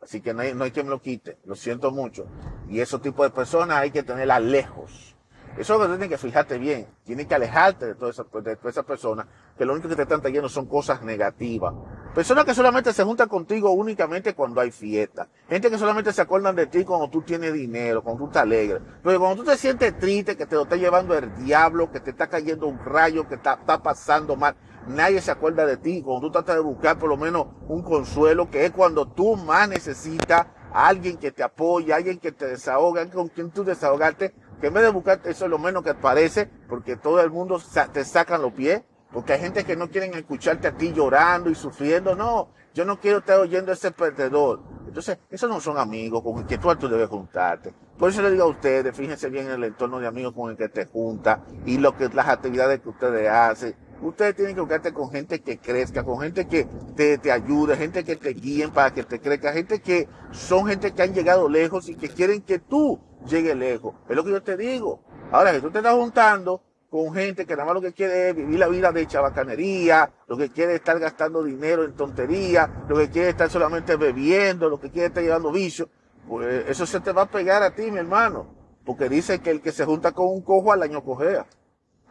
Así 0.01 0.21
que 0.21 0.33
no 0.33 0.41
hay, 0.41 0.53
no 0.53 0.63
hay 0.63 0.71
quien 0.71 0.87
me 0.87 0.91
lo 0.91 1.01
quite. 1.01 1.37
Lo 1.45 1.55
siento 1.55 1.91
mucho. 1.91 2.25
Y 2.67 2.79
esos 2.79 3.01
tipos 3.01 3.25
de 3.25 3.29
personas 3.29 3.77
hay 3.77 3.91
que 3.91 4.03
tenerlas 4.03 4.41
lejos. 4.41 5.10
Eso 5.57 5.73
es 5.73 5.79
lo 5.79 5.85
que 5.85 5.87
tienes 5.89 6.09
que 6.09 6.17
fijarte 6.17 6.57
bien. 6.57 6.87
Tienes 7.03 7.27
que 7.27 7.35
alejarte 7.35 7.87
de 7.87 7.95
todas 7.95 8.15
esas 8.15 8.27
esa 8.63 8.83
personas 8.83 9.27
que 9.57 9.65
lo 9.65 9.73
único 9.73 9.89
que 9.89 9.95
te 9.95 10.03
están 10.03 10.21
trayendo 10.21 10.49
son 10.49 10.65
cosas 10.65 11.03
negativas. 11.03 11.73
Personas 12.15 12.45
que 12.45 12.53
solamente 12.53 12.93
se 12.93 13.03
juntan 13.03 13.29
contigo 13.29 13.71
únicamente 13.71 14.33
cuando 14.33 14.61
hay 14.61 14.71
fiesta. 14.71 15.27
Gente 15.47 15.69
que 15.69 15.77
solamente 15.77 16.11
se 16.13 16.21
acuerdan 16.21 16.55
de 16.55 16.67
ti 16.67 16.83
cuando 16.83 17.09
tú 17.09 17.21
tienes 17.21 17.53
dinero, 17.53 18.01
cuando 18.01 18.23
tú 18.23 18.27
estás 18.27 18.43
alegre. 18.43 18.79
Pero 19.03 19.19
cuando 19.19 19.43
tú 19.43 19.49
te 19.49 19.57
sientes 19.57 19.97
triste, 19.99 20.35
que 20.35 20.45
te 20.45 20.55
lo 20.55 20.63
está 20.63 20.77
llevando 20.77 21.17
el 21.17 21.33
diablo, 21.35 21.91
que 21.91 21.99
te 21.99 22.11
está 22.11 22.27
cayendo 22.27 22.67
un 22.67 22.79
rayo, 22.79 23.27
que 23.27 23.35
está, 23.35 23.53
está 23.53 23.83
pasando 23.83 24.35
mal, 24.35 24.55
nadie 24.87 25.21
se 25.21 25.31
acuerda 25.31 25.65
de 25.65 25.77
ti. 25.77 26.01
Cuando 26.01 26.27
tú 26.27 26.31
tratas 26.31 26.55
de 26.55 26.61
buscar 26.61 26.97
por 26.97 27.09
lo 27.09 27.17
menos 27.17 27.47
un 27.67 27.83
consuelo, 27.83 28.49
que 28.49 28.65
es 28.65 28.71
cuando 28.71 29.07
tú 29.07 29.35
más 29.35 29.69
necesitas 29.69 30.47
a 30.73 30.87
alguien 30.87 31.17
que 31.17 31.31
te 31.31 31.43
apoye, 31.43 31.93
alguien 31.93 32.17
que 32.17 32.31
te 32.31 32.47
desahoga, 32.47 33.07
con 33.09 33.27
quien 33.27 33.51
tú 33.51 33.63
desahogarte, 33.63 34.33
que 34.61 34.67
en 34.67 34.73
vez 34.75 34.83
de 34.83 34.89
buscar 34.91 35.19
eso 35.25 35.45
es 35.45 35.51
lo 35.51 35.57
menos 35.57 35.83
que 35.83 35.95
parece, 35.95 36.47
porque 36.69 36.95
todo 36.95 37.19
el 37.19 37.31
mundo 37.31 37.59
te 37.91 38.05
sacan 38.05 38.43
los 38.43 38.53
pies, 38.53 38.83
porque 39.11 39.33
hay 39.33 39.39
gente 39.39 39.65
que 39.65 39.75
no 39.75 39.89
quieren 39.89 40.13
escucharte 40.13 40.67
a 40.67 40.77
ti 40.77 40.93
llorando 40.93 41.49
y 41.49 41.55
sufriendo, 41.55 42.15
no, 42.15 42.49
yo 42.73 42.85
no 42.85 42.99
quiero 42.99 43.17
estar 43.17 43.39
oyendo 43.39 43.71
a 43.71 43.73
ese 43.73 43.91
perdedor. 43.91 44.61
Entonces, 44.87 45.17
esos 45.29 45.49
no 45.49 45.59
son 45.59 45.79
amigos 45.79 46.21
con 46.21 46.37
el 46.37 46.45
que 46.45 46.59
tú, 46.59 46.73
tú 46.75 46.87
debes 46.87 47.09
juntarte. 47.09 47.73
Por 47.97 48.11
eso 48.11 48.21
le 48.21 48.31
digo 48.31 48.43
a 48.43 48.47
ustedes, 48.47 48.95
fíjense 48.95 49.29
bien 49.29 49.47
en 49.47 49.53
el 49.53 49.63
entorno 49.63 49.99
de 49.99 50.07
amigos 50.07 50.33
con 50.33 50.51
el 50.51 50.57
que 50.57 50.69
te 50.69 50.85
junta 50.85 51.43
y 51.65 51.77
lo 51.79 51.97
que 51.97 52.07
las 52.09 52.27
actividades 52.27 52.81
que 52.81 52.89
ustedes 52.89 53.29
hacen. 53.29 53.75
Ustedes 54.01 54.35
tienen 54.35 54.55
que 54.55 54.61
buscarte 54.61 54.93
con 54.93 55.11
gente 55.11 55.41
que 55.41 55.59
crezca, 55.59 56.03
con 56.03 56.19
gente 56.21 56.47
que 56.47 56.67
te, 56.95 57.17
te 57.17 57.31
ayude, 57.31 57.77
gente 57.77 58.03
que 58.03 58.15
te 58.15 58.29
guíen 58.29 58.71
para 58.71 58.93
que 58.93 59.03
te 59.03 59.19
crezca, 59.19 59.53
gente 59.53 59.81
que 59.81 60.07
son 60.31 60.67
gente 60.67 60.91
que 60.91 61.01
han 61.03 61.13
llegado 61.13 61.49
lejos 61.49 61.89
y 61.89 61.95
que 61.95 62.09
quieren 62.09 62.41
que 62.41 62.57
tú 62.59 62.99
llegues 63.27 63.55
lejos. 63.55 63.95
Es 64.09 64.15
lo 64.15 64.23
que 64.23 64.31
yo 64.31 64.41
te 64.41 64.57
digo. 64.57 65.01
Ahora, 65.31 65.53
si 65.53 65.61
tú 65.61 65.71
te 65.71 65.79
estás 65.79 65.95
juntando 65.95 66.61
con 66.89 67.13
gente 67.13 67.45
que 67.45 67.53
nada 67.53 67.65
más 67.65 67.75
lo 67.75 67.81
que 67.81 67.93
quiere 67.93 68.29
es 68.29 68.35
vivir 68.35 68.59
la 68.59 68.67
vida 68.67 68.91
de 68.91 69.07
chabacanería, 69.07 70.11
lo 70.27 70.35
que 70.35 70.49
quiere 70.49 70.73
es 70.73 70.79
estar 70.79 70.99
gastando 70.99 71.41
dinero 71.43 71.85
en 71.85 71.93
tontería, 71.93 72.85
lo 72.89 72.97
que 72.97 73.09
quiere 73.09 73.29
es 73.29 73.33
estar 73.33 73.49
solamente 73.49 73.95
bebiendo, 73.95 74.67
lo 74.67 74.79
que 74.79 74.89
quiere 74.89 75.05
es 75.05 75.11
estar 75.11 75.23
llevando 75.23 75.51
vicio, 75.51 75.87
pues 76.27 76.65
eso 76.67 76.85
se 76.85 76.99
te 76.99 77.13
va 77.13 77.23
a 77.23 77.31
pegar 77.31 77.63
a 77.63 77.73
ti, 77.73 77.89
mi 77.89 77.99
hermano. 77.99 78.47
Porque 78.85 79.07
dice 79.07 79.39
que 79.39 79.51
el 79.51 79.61
que 79.61 79.71
se 79.71 79.85
junta 79.85 80.11
con 80.11 80.27
un 80.27 80.41
cojo 80.41 80.73
al 80.73 80.83
año 80.83 81.03
cojea. 81.03 81.45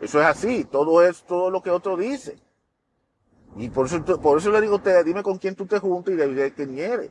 Eso 0.01 0.21
es 0.21 0.27
así, 0.27 0.65
todo 0.65 1.03
es 1.05 1.25
todo 1.25 1.51
lo 1.51 1.63
que 1.63 1.71
otro 1.71 1.97
dice. 1.97 2.39
Y 3.57 3.69
por 3.69 3.87
eso, 3.87 4.03
por 4.21 4.39
eso 4.39 4.51
le 4.51 4.61
digo 4.61 4.75
a 4.75 4.77
ustedes, 4.77 5.05
dime 5.05 5.23
con 5.23 5.39
quién 5.39 5.55
tú 5.55 5.67
te 5.67 5.79
juntas 5.79 6.15
y 6.15 6.17
de 6.17 6.55
quién 6.55 6.79
eres. 6.79 7.11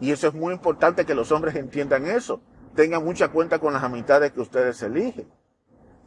Y 0.00 0.12
eso 0.12 0.28
es 0.28 0.34
muy 0.34 0.52
importante 0.52 1.04
que 1.04 1.14
los 1.14 1.32
hombres 1.32 1.56
entiendan 1.56 2.06
eso. 2.06 2.40
Tengan 2.74 3.04
mucha 3.04 3.28
cuenta 3.28 3.58
con 3.58 3.72
las 3.72 3.82
amistades 3.82 4.32
que 4.32 4.40
ustedes 4.40 4.82
eligen. 4.82 5.30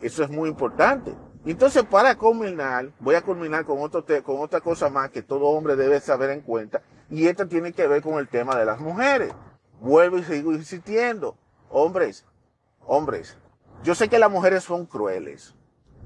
Eso 0.01 0.23
es 0.23 0.29
muy 0.29 0.49
importante. 0.49 1.13
Entonces, 1.45 1.83
para 1.83 2.15
culminar, 2.17 2.91
voy 2.99 3.15
a 3.15 3.21
culminar 3.21 3.65
con, 3.65 3.79
otro 3.81 4.03
con 4.23 4.39
otra 4.39 4.61
cosa 4.61 4.89
más 4.89 5.11
que 5.11 5.21
todo 5.21 5.45
hombre 5.45 5.75
debe 5.75 5.99
saber 5.99 6.31
en 6.31 6.41
cuenta. 6.41 6.81
Y 7.09 7.27
esta 7.27 7.45
tiene 7.45 7.71
que 7.71 7.87
ver 7.87 8.01
con 8.01 8.15
el 8.19 8.27
tema 8.27 8.55
de 8.55 8.65
las 8.65 8.79
mujeres. 8.79 9.33
Vuelvo 9.79 10.17
y 10.17 10.23
sigo 10.23 10.51
insistiendo. 10.53 11.37
Hombres, 11.69 12.25
hombres, 12.85 13.37
yo 13.83 13.93
sé 13.93 14.07
que 14.09 14.19
las 14.19 14.31
mujeres 14.31 14.63
son 14.63 14.85
crueles 14.85 15.55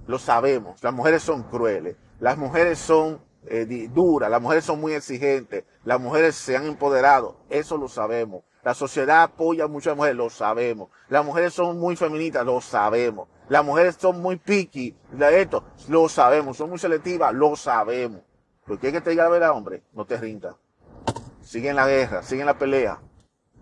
lo 0.09 0.17
sabemos. 0.17 0.83
Las 0.83 0.91
mujeres 0.91 1.21
son 1.21 1.43
crueles, 1.43 1.95
las 2.19 2.35
mujeres 2.35 2.79
son 2.79 3.21
eh, 3.45 3.87
duras, 3.93 4.31
las 4.31 4.41
mujeres 4.41 4.65
son 4.65 4.81
muy 4.81 4.93
exigentes, 4.93 5.65
las 5.85 6.01
mujeres 6.01 6.33
se 6.33 6.57
han 6.57 6.65
empoderado, 6.65 7.37
eso 7.47 7.77
lo 7.77 7.87
sabemos. 7.87 8.43
La 8.63 8.73
sociedad 8.73 9.23
apoya 9.23 9.67
mucho 9.67 9.89
a 9.89 9.91
las 9.91 9.97
mujeres, 9.97 10.17
lo 10.17 10.29
sabemos. 10.29 10.89
Las 11.07 11.25
mujeres 11.25 11.53
son 11.53 11.79
muy 11.79 11.95
feministas, 11.95 12.45
lo 12.45 12.61
sabemos. 12.61 13.27
Las 13.47 13.65
mujeres 13.65 13.95
son 13.99 14.21
muy 14.21 14.35
picky, 14.35 14.95
esto, 15.31 15.63
lo 15.87 16.09
sabemos. 16.09 16.57
Son 16.57 16.69
muy 16.69 16.79
selectivas, 16.79 17.33
lo 17.33 17.55
sabemos. 17.55 18.21
Porque 18.65 18.87
hay 18.87 18.93
que 18.93 19.01
te 19.01 19.11
diga 19.11 19.23
la 19.23 19.29
verdad, 19.29 19.51
hombre, 19.51 19.83
no 19.93 20.05
te 20.05 20.17
rindas. 20.17 20.55
Sigue 21.41 21.69
en 21.69 21.75
la 21.75 21.87
guerra, 21.87 22.21
sigue 22.21 22.41
en 22.41 22.47
la 22.47 22.57
pelea 22.57 22.99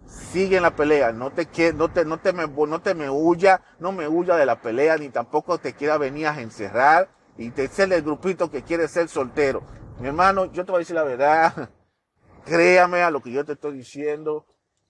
sigue 0.08 0.58
en 0.58 0.64
la 0.64 0.76
pelea, 0.76 1.12
no 1.12 1.32
te 1.32 1.48
no 1.74 1.90
te, 1.90 2.06
no 2.06 2.20
te 2.20 2.34
me, 2.34 2.48
no 2.48 2.82
te 2.82 2.94
me 2.94 3.10
huya, 3.10 3.62
no 3.80 3.92
me 3.92 4.08
huya 4.08 4.36
de 4.36 4.46
la 4.46 4.62
pelea, 4.62 4.98
ni 4.98 5.10
tampoco 5.10 5.58
te 5.58 5.74
quiera 5.74 5.98
venir 5.98 6.28
a 6.28 6.40
encerrar 6.40 7.10
y 7.38 7.52
te 7.52 7.68
ser 7.68 7.92
el 7.94 8.02
grupito 8.02 8.50
que 8.50 8.64
quiere 8.64 8.88
ser 8.88 9.10
soltero. 9.10 9.64
Mi 10.00 10.08
hermano, 10.08 10.46
yo 10.46 10.66
te 10.66 10.72
voy 10.72 10.80
a 10.80 10.80
decir 10.80 10.96
la 10.96 11.04
verdad, 11.04 11.70
créame 12.46 13.02
a 13.02 13.12
lo 13.12 13.22
que 13.22 13.32
yo 13.32 13.46
te 13.46 13.54
estoy 13.54 13.78
diciendo, 13.78 14.46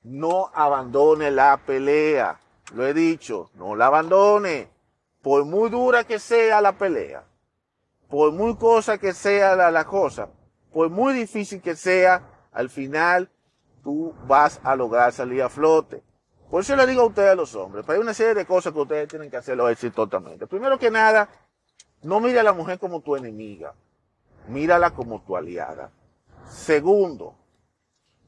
no 0.07 0.49
abandone 0.53 1.31
la 1.31 1.57
pelea, 1.57 2.39
lo 2.73 2.87
he 2.87 2.93
dicho, 2.93 3.49
no 3.55 3.75
la 3.75 3.87
abandone, 3.87 4.69
por 5.21 5.43
muy 5.43 5.69
dura 5.69 6.05
que 6.05 6.17
sea 6.17 6.61
la 6.61 6.77
pelea, 6.77 7.25
por 8.09 8.31
muy 8.31 8.55
cosa 8.55 8.97
que 8.97 9.13
sea 9.13 9.55
la, 9.55 9.69
la 9.69 9.85
cosa, 9.85 10.29
por 10.71 10.89
muy 10.89 11.13
difícil 11.13 11.61
que 11.61 11.75
sea, 11.75 12.23
al 12.53 12.69
final 12.69 13.29
tú 13.83 14.13
vas 14.25 14.61
a 14.63 14.75
lograr 14.75 15.11
salir 15.11 15.43
a 15.43 15.49
flote. 15.49 16.01
Por 16.49 16.61
eso 16.61 16.77
le 16.77 16.87
digo 16.87 17.01
a 17.01 17.07
ustedes, 17.07 17.31
a 17.31 17.35
los 17.35 17.53
hombres, 17.55 17.83
pero 17.85 17.97
hay 17.97 18.01
una 18.01 18.13
serie 18.13 18.33
de 18.33 18.45
cosas 18.45 18.71
que 18.71 18.79
ustedes 18.79 19.09
tienen 19.09 19.29
que 19.29 19.35
hacerlo 19.35 19.67
exitosamente. 19.67 20.47
Primero 20.47 20.79
que 20.79 20.89
nada, 20.89 21.27
no 22.03 22.21
mire 22.21 22.39
a 22.39 22.43
la 22.43 22.53
mujer 22.53 22.79
como 22.79 23.01
tu 23.01 23.17
enemiga, 23.17 23.73
mírala 24.47 24.91
como 24.91 25.21
tu 25.21 25.35
aliada. 25.35 25.91
Segundo, 26.47 27.35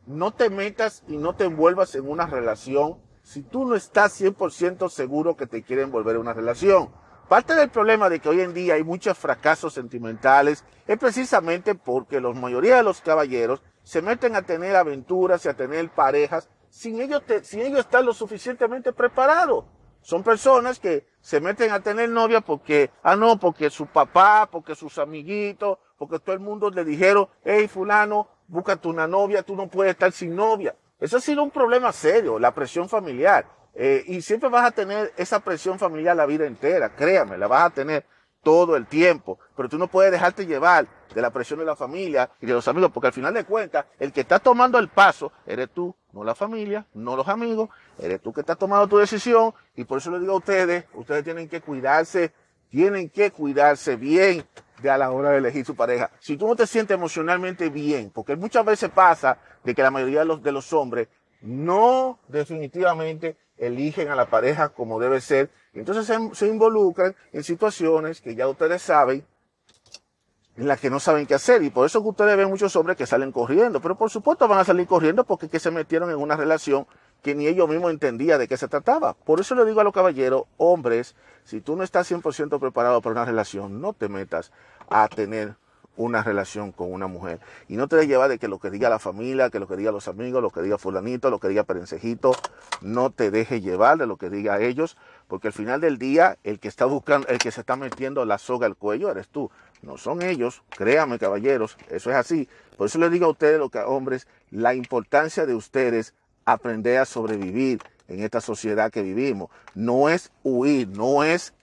no 0.10 0.32
te 0.32 0.50
metas 0.50 1.04
y 1.08 1.18
no 1.18 1.36
te 1.36 1.46
envuelvas 1.46 1.94
en 1.94 2.10
una 2.10 2.26
relación 2.26 2.98
si 3.22 3.44
tú 3.44 3.66
no 3.66 3.76
estás 3.76 4.20
100% 4.20 4.90
seguro 4.90 5.38
que 5.38 5.46
te 5.46 5.62
quieren 5.62 5.86
envolver 5.86 6.16
en 6.16 6.22
una 6.22 6.34
relación. 6.34 6.90
Parte 7.28 7.54
del 7.54 7.70
problema 7.70 8.10
de 8.10 8.20
que 8.20 8.28
hoy 8.28 8.42
en 8.42 8.56
día 8.56 8.74
hay 8.74 8.84
muchos 8.84 9.16
fracasos 9.20 9.76
sentimentales 9.76 10.66
es 10.88 10.98
precisamente 10.98 11.76
porque 11.76 12.20
la 12.20 12.32
mayoría 12.32 12.78
de 12.78 12.84
los 12.84 13.02
caballeros 13.02 13.62
se 13.84 14.02
meten 14.02 14.36
a 14.36 14.42
tener 14.42 14.76
aventuras 14.76 15.46
y 15.46 15.50
a 15.50 15.54
tener 15.54 15.88
parejas 15.92 16.50
sin 16.70 17.00
ellos, 17.00 17.22
sin 17.44 17.60
ellos 17.60 17.82
estar 17.82 18.04
lo 18.04 18.14
suficientemente 18.14 18.92
preparados. 18.92 19.66
Son 20.02 20.24
personas 20.24 20.80
que 20.80 21.06
se 21.22 21.40
meten 21.40 21.72
a 21.72 21.82
tener 21.82 22.10
novia 22.10 22.42
porque, 22.42 22.90
ah, 23.04 23.16
no, 23.16 23.40
porque 23.40 23.70
su 23.70 23.86
papá, 23.86 24.50
porque 24.52 24.74
sus 24.74 24.98
amiguitos, 24.98 25.78
porque 26.00 26.18
todo 26.18 26.34
el 26.34 26.40
mundo 26.40 26.72
le 26.72 26.84
dijeron, 26.84 27.28
hey, 27.44 27.68
fulano, 27.68 28.28
búscate 28.50 28.88
una 28.88 29.08
novia, 29.08 29.44
tú 29.44 29.56
no 29.56 29.68
puedes 29.68 29.92
estar 29.92 30.12
sin 30.12 30.36
novia. 30.36 30.76
Eso 31.00 31.18
ha 31.18 31.22
sido 31.22 31.44
un 31.44 31.52
problema 31.52 31.92
serio, 31.92 32.40
la 32.40 32.54
presión 32.54 32.90
familiar. 32.90 33.46
Eh, 33.74 34.04
y 34.08 34.22
siempre 34.22 34.50
vas 34.50 34.66
a 34.66 34.72
tener 34.72 35.14
esa 35.16 35.40
presión 35.40 35.80
familiar 35.80 36.16
la 36.16 36.26
vida 36.26 36.46
entera, 36.46 36.96
créame, 36.96 37.38
la 37.38 37.48
vas 37.48 37.68
a 37.68 37.70
tener 37.70 38.06
todo 38.44 38.76
el 38.76 38.88
tiempo. 38.88 39.40
Pero 39.56 39.70
tú 39.70 39.78
no 39.78 39.88
puedes 39.88 40.12
dejarte 40.12 40.46
llevar 40.46 40.88
de 41.14 41.22
la 41.22 41.30
presión 41.30 41.60
de 41.60 41.66
la 41.66 41.76
familia 41.76 42.30
y 42.42 42.46
de 42.46 42.54
los 42.54 42.68
amigos, 42.68 42.92
porque 42.92 43.08
al 43.08 43.14
final 43.14 43.34
de 43.34 43.46
cuentas, 43.46 43.86
el 44.00 44.12
que 44.12 44.22
está 44.22 44.40
tomando 44.40 44.78
el 44.80 44.90
paso 44.90 45.32
eres 45.46 45.70
tú, 45.70 45.96
no 46.12 46.24
la 46.24 46.36
familia, 46.36 46.86
no 46.94 47.16
los 47.16 47.28
amigos, 47.28 47.70
eres 48.00 48.22
tú 48.22 48.34
que 48.34 48.42
estás 48.42 48.58
tomando 48.58 48.88
tu 48.88 48.98
decisión. 48.98 49.54
Y 49.76 49.86
por 49.86 50.00
eso 50.00 50.12
le 50.12 50.20
digo 50.20 50.34
a 50.34 50.38
ustedes, 50.38 50.86
ustedes 50.94 51.24
tienen 51.24 51.48
que 51.48 51.62
cuidarse, 51.62 52.34
tienen 52.70 53.10
que 53.10 53.32
cuidarse 53.32 53.96
bien 53.96 54.44
de 54.82 54.90
a 54.90 54.98
la 54.98 55.12
hora 55.12 55.32
de 55.32 55.38
elegir 55.38 55.66
su 55.66 55.76
pareja. 55.76 56.12
Si 56.20 56.38
tú 56.38 56.48
no 56.48 56.56
te 56.56 56.68
sientes 56.68 56.96
emocionalmente 56.96 57.70
bien, 57.70 58.12
porque 58.14 58.36
muchas 58.36 58.66
veces 58.66 58.90
pasa 58.90 59.38
de 59.64 59.76
que 59.76 59.84
la 59.84 59.92
mayoría 59.92 60.20
de 60.20 60.26
los, 60.26 60.42
de 60.42 60.52
los 60.52 60.72
hombres 60.74 61.08
no 61.42 62.20
definitivamente 62.28 63.38
eligen 63.58 64.10
a 64.10 64.16
la 64.16 64.26
pareja 64.26 64.70
como 64.70 65.00
debe 65.00 65.22
ser, 65.22 65.50
entonces 65.74 66.06
se, 66.06 66.18
se 66.36 66.48
involucran 66.48 67.16
en 67.32 67.44
situaciones 67.44 68.22
que 68.22 68.36
ya 68.36 68.48
ustedes 68.48 68.82
saben 68.82 69.26
en 70.60 70.68
las 70.68 70.80
que 70.80 70.90
no 70.90 71.00
saben 71.00 71.26
qué 71.26 71.36
hacer. 71.36 71.64
Y 71.64 71.70
por 71.70 71.86
eso 71.86 72.02
que 72.02 72.10
ustedes 72.10 72.36
ven 72.36 72.50
muchos 72.50 72.76
hombres 72.76 72.98
que 72.98 73.06
salen 73.06 73.32
corriendo. 73.32 73.82
Pero 73.82 73.98
por 73.98 74.10
supuesto 74.10 74.48
van 74.48 74.60
a 74.60 74.66
salir 74.66 74.88
corriendo 74.88 75.24
porque 75.24 75.48
que 75.48 75.60
se 75.60 75.72
metieron 75.72 76.10
en 76.10 76.18
una 76.18 76.36
relación 76.36 76.86
que 77.22 77.36
ni 77.36 77.48
ellos 77.48 77.68
mismos 77.68 77.92
entendían 77.92 78.40
de 78.40 78.48
qué 78.48 78.58
se 78.58 78.68
trataba. 78.68 79.14
Por 79.14 79.40
eso 79.40 79.56
le 79.56 79.66
digo 79.66 79.82
a 79.82 79.84
los 79.84 79.94
caballeros, 79.94 80.44
hombres, 80.58 81.16
si 81.44 81.62
tú 81.62 81.76
no 81.76 81.84
estás 81.84 82.10
100% 82.12 82.60
preparado 82.60 83.02
para 83.02 83.14
una 83.14 83.26
relación, 83.26 83.82
no 83.82 83.94
te 83.94 84.10
metas 84.10 84.52
a 84.90 85.08
tener 85.08 85.56
una 86.00 86.24
relación 86.24 86.72
con 86.72 86.94
una 86.94 87.08
mujer. 87.08 87.40
Y 87.68 87.76
no 87.76 87.90
te 87.90 87.98
dejes 87.98 88.10
llevar 88.10 88.30
de 88.30 88.40
que 88.40 88.48
lo 88.48 88.58
que 88.58 88.70
diga 88.70 88.90
la 88.90 89.00
familia, 89.00 89.50
que 89.50 89.60
lo 89.60 89.68
que 89.68 89.76
diga 89.76 89.92
los 89.92 90.08
amigos, 90.08 90.42
lo 90.42 90.50
que 90.50 90.62
diga 90.62 90.78
fulanito, 90.78 91.30
lo 91.30 91.40
que 91.40 91.50
diga 91.50 91.64
perencejito, 91.64 92.32
no 92.82 93.10
te 93.10 93.32
dejes 93.32 93.62
llevar 93.62 93.98
de 93.98 94.08
lo 94.08 94.16
que 94.16 94.30
diga 94.30 94.62
ellos, 94.62 94.96
porque 95.28 95.48
al 95.48 95.54
final 95.54 95.82
del 95.82 95.98
día 95.98 96.38
el 96.46 96.60
que 96.60 96.70
está 96.70 96.86
buscando, 96.86 97.28
el 97.28 97.38
que 97.38 97.52
se 97.52 97.60
está 97.60 97.76
metiendo 97.76 98.24
la 98.24 98.38
soga 98.38 98.66
al 98.66 98.78
cuello 98.78 99.12
eres 99.12 99.28
tú. 99.28 99.52
No 99.82 99.98
son 99.98 100.22
ellos, 100.22 100.64
créanme 100.70 101.20
caballeros, 101.20 101.78
eso 101.90 102.10
es 102.10 102.16
así. 102.16 102.48
Por 102.78 102.88
eso 102.88 102.98
les 102.98 103.12
digo 103.12 103.26
a 103.26 103.32
ustedes, 103.32 103.62
hombres, 103.86 104.26
la 104.52 104.74
importancia 104.74 105.46
de 105.46 105.54
ustedes 105.54 106.14
aprender 106.54 106.98
a 106.98 107.06
sobrevivir 107.06 107.80
en 108.08 108.24
esta 108.24 108.42
sociedad 108.42 108.92
que 108.92 109.02
vivimos. 109.02 109.50
No 109.76 110.10
es 110.10 110.32
huir, 110.44 110.88
no 110.88 111.24
es, 111.24 111.54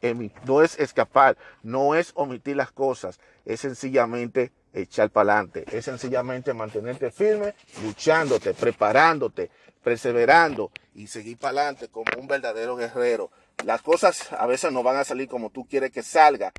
no 0.44 0.62
es 0.62 0.78
escapar, 0.78 1.36
no 1.62 1.94
es 1.94 2.12
omitir 2.14 2.56
las 2.56 2.72
cosas, 2.72 3.18
es 3.44 3.60
sencillamente 3.60 4.52
echar 4.72 5.10
para 5.10 5.32
adelante, 5.32 5.64
es 5.72 5.84
sencillamente 5.86 6.52
mantenerte 6.54 7.10
firme, 7.10 7.54
luchándote, 7.82 8.54
preparándote, 8.54 9.50
perseverando 9.82 10.70
y 10.94 11.06
seguir 11.06 11.38
para 11.38 11.60
adelante 11.60 11.88
como 11.88 12.06
un 12.18 12.26
verdadero 12.26 12.76
guerrero. 12.76 13.30
Las 13.64 13.82
cosas 13.82 14.32
a 14.32 14.46
veces 14.46 14.72
no 14.72 14.82
van 14.82 14.96
a 14.96 15.04
salir 15.04 15.28
como 15.28 15.50
tú 15.50 15.66
quieres 15.66 15.90
que 15.90 16.02
salga, 16.02 16.52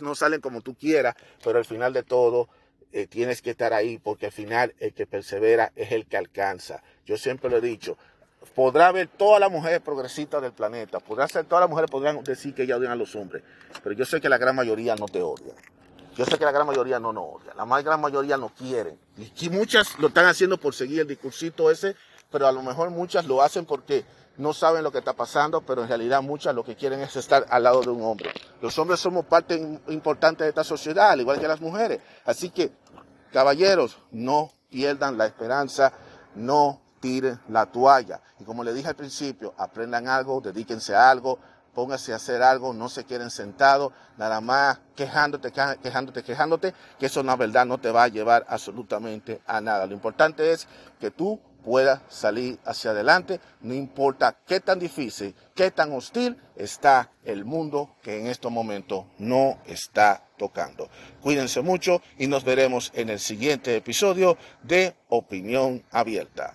no 0.00 0.14
salen 0.14 0.40
como 0.40 0.62
tú 0.62 0.74
quieras, 0.74 1.14
pero 1.44 1.58
al 1.58 1.64
final 1.64 1.92
de 1.92 2.02
todo 2.02 2.48
eh, 2.92 3.06
tienes 3.06 3.42
que 3.42 3.50
estar 3.50 3.72
ahí 3.72 3.98
porque 3.98 4.26
al 4.26 4.32
final 4.32 4.74
el 4.78 4.92
que 4.92 5.06
persevera 5.06 5.72
es 5.76 5.92
el 5.92 6.06
que 6.06 6.16
alcanza. 6.16 6.82
Yo 7.06 7.16
siempre 7.16 7.50
lo 7.50 7.56
he 7.56 7.60
dicho, 7.60 7.96
podrá 8.54 8.88
haber 8.88 9.08
todas 9.08 9.40
las 9.40 9.50
mujeres 9.50 9.80
progresistas 9.80 10.42
del 10.42 10.52
planeta, 10.52 11.00
podrá 11.00 11.26
ser 11.28 11.44
todas 11.44 11.62
las 11.62 11.70
mujeres 11.70 11.90
podrán 11.90 12.22
decir 12.22 12.54
que 12.54 12.64
ellas 12.64 12.78
odian 12.78 12.92
a 12.92 12.96
los 12.96 13.14
hombres, 13.14 13.42
pero 13.82 13.94
yo 13.94 14.04
sé 14.04 14.20
que 14.20 14.28
la 14.28 14.38
gran 14.38 14.54
mayoría 14.54 14.94
no 14.96 15.06
te 15.06 15.22
odia. 15.22 15.54
Yo 16.14 16.26
sé 16.26 16.36
que 16.36 16.44
la 16.44 16.52
gran 16.52 16.66
mayoría 16.66 17.00
no 17.00 17.12
nos 17.12 17.24
odia, 17.24 17.54
la 17.54 17.64
más 17.64 17.82
gran 17.82 17.98
mayoría 17.98 18.36
no 18.36 18.50
quieren. 18.50 18.98
Y 19.40 19.48
muchas 19.48 19.98
lo 19.98 20.08
están 20.08 20.26
haciendo 20.26 20.58
por 20.58 20.74
seguir 20.74 21.00
el 21.00 21.08
discursito 21.08 21.70
ese, 21.70 21.96
pero 22.30 22.46
a 22.46 22.52
lo 22.52 22.62
mejor 22.62 22.90
muchas 22.90 23.24
lo 23.26 23.40
hacen 23.40 23.64
porque 23.64 24.04
no 24.36 24.52
saben 24.52 24.82
lo 24.82 24.92
que 24.92 24.98
está 24.98 25.12
pasando, 25.12 25.60
pero 25.60 25.82
en 25.82 25.88
realidad 25.88 26.22
muchas 26.22 26.54
lo 26.54 26.64
que 26.64 26.76
quieren 26.76 27.00
es 27.00 27.16
estar 27.16 27.46
al 27.48 27.62
lado 27.62 27.82
de 27.82 27.90
un 27.90 28.02
hombre. 28.02 28.30
Los 28.60 28.78
hombres 28.78 29.00
somos 29.00 29.24
parte 29.26 29.54
importante 29.88 30.44
de 30.44 30.50
esta 30.50 30.64
sociedad, 30.64 31.10
al 31.10 31.20
igual 31.20 31.40
que 31.40 31.48
las 31.48 31.60
mujeres. 31.60 32.00
Así 32.24 32.50
que, 32.50 32.72
caballeros, 33.32 33.98
no 34.10 34.50
pierdan 34.70 35.18
la 35.18 35.26
esperanza, 35.26 35.92
no 36.34 36.80
tiren 37.00 37.40
la 37.48 37.66
toalla. 37.66 38.20
Y 38.38 38.44
como 38.44 38.62
le 38.62 38.72
dije 38.72 38.88
al 38.88 38.96
principio, 38.96 39.54
aprendan 39.58 40.08
algo, 40.08 40.40
dedíquense 40.40 40.94
a 40.94 41.10
algo, 41.10 41.38
pónganse 41.74 42.12
a 42.12 42.16
hacer 42.16 42.42
algo, 42.42 42.72
no 42.72 42.88
se 42.88 43.04
queden 43.04 43.30
sentados, 43.30 43.92
nada 44.16 44.40
más 44.40 44.80
quejándote, 44.94 45.50
quejándote, 45.50 46.22
quejándote, 46.22 46.74
que 46.98 47.06
eso 47.06 47.22
la 47.22 47.36
verdad 47.36 47.66
no 47.66 47.78
te 47.78 47.90
va 47.90 48.04
a 48.04 48.08
llevar 48.08 48.44
absolutamente 48.48 49.40
a 49.46 49.60
nada. 49.60 49.86
Lo 49.86 49.94
importante 49.94 50.52
es 50.52 50.68
que 51.00 51.10
tú 51.10 51.40
puedas 51.64 52.00
salir 52.08 52.58
hacia 52.64 52.90
adelante, 52.90 53.40
no 53.60 53.74
importa 53.74 54.36
qué 54.46 54.60
tan 54.60 54.78
difícil, 54.78 55.34
qué 55.54 55.70
tan 55.70 55.92
hostil 55.92 56.36
está 56.56 57.10
el 57.24 57.44
mundo 57.44 57.96
que 58.02 58.20
en 58.20 58.26
estos 58.26 58.52
momentos 58.52 59.06
no 59.18 59.58
está 59.66 60.28
tocando. 60.36 60.88
Cuídense 61.20 61.62
mucho 61.62 62.02
y 62.18 62.26
nos 62.26 62.44
veremos 62.44 62.90
en 62.94 63.10
el 63.10 63.20
siguiente 63.20 63.76
episodio 63.76 64.36
de 64.62 64.94
Opinión 65.08 65.84
Abierta. 65.90 66.54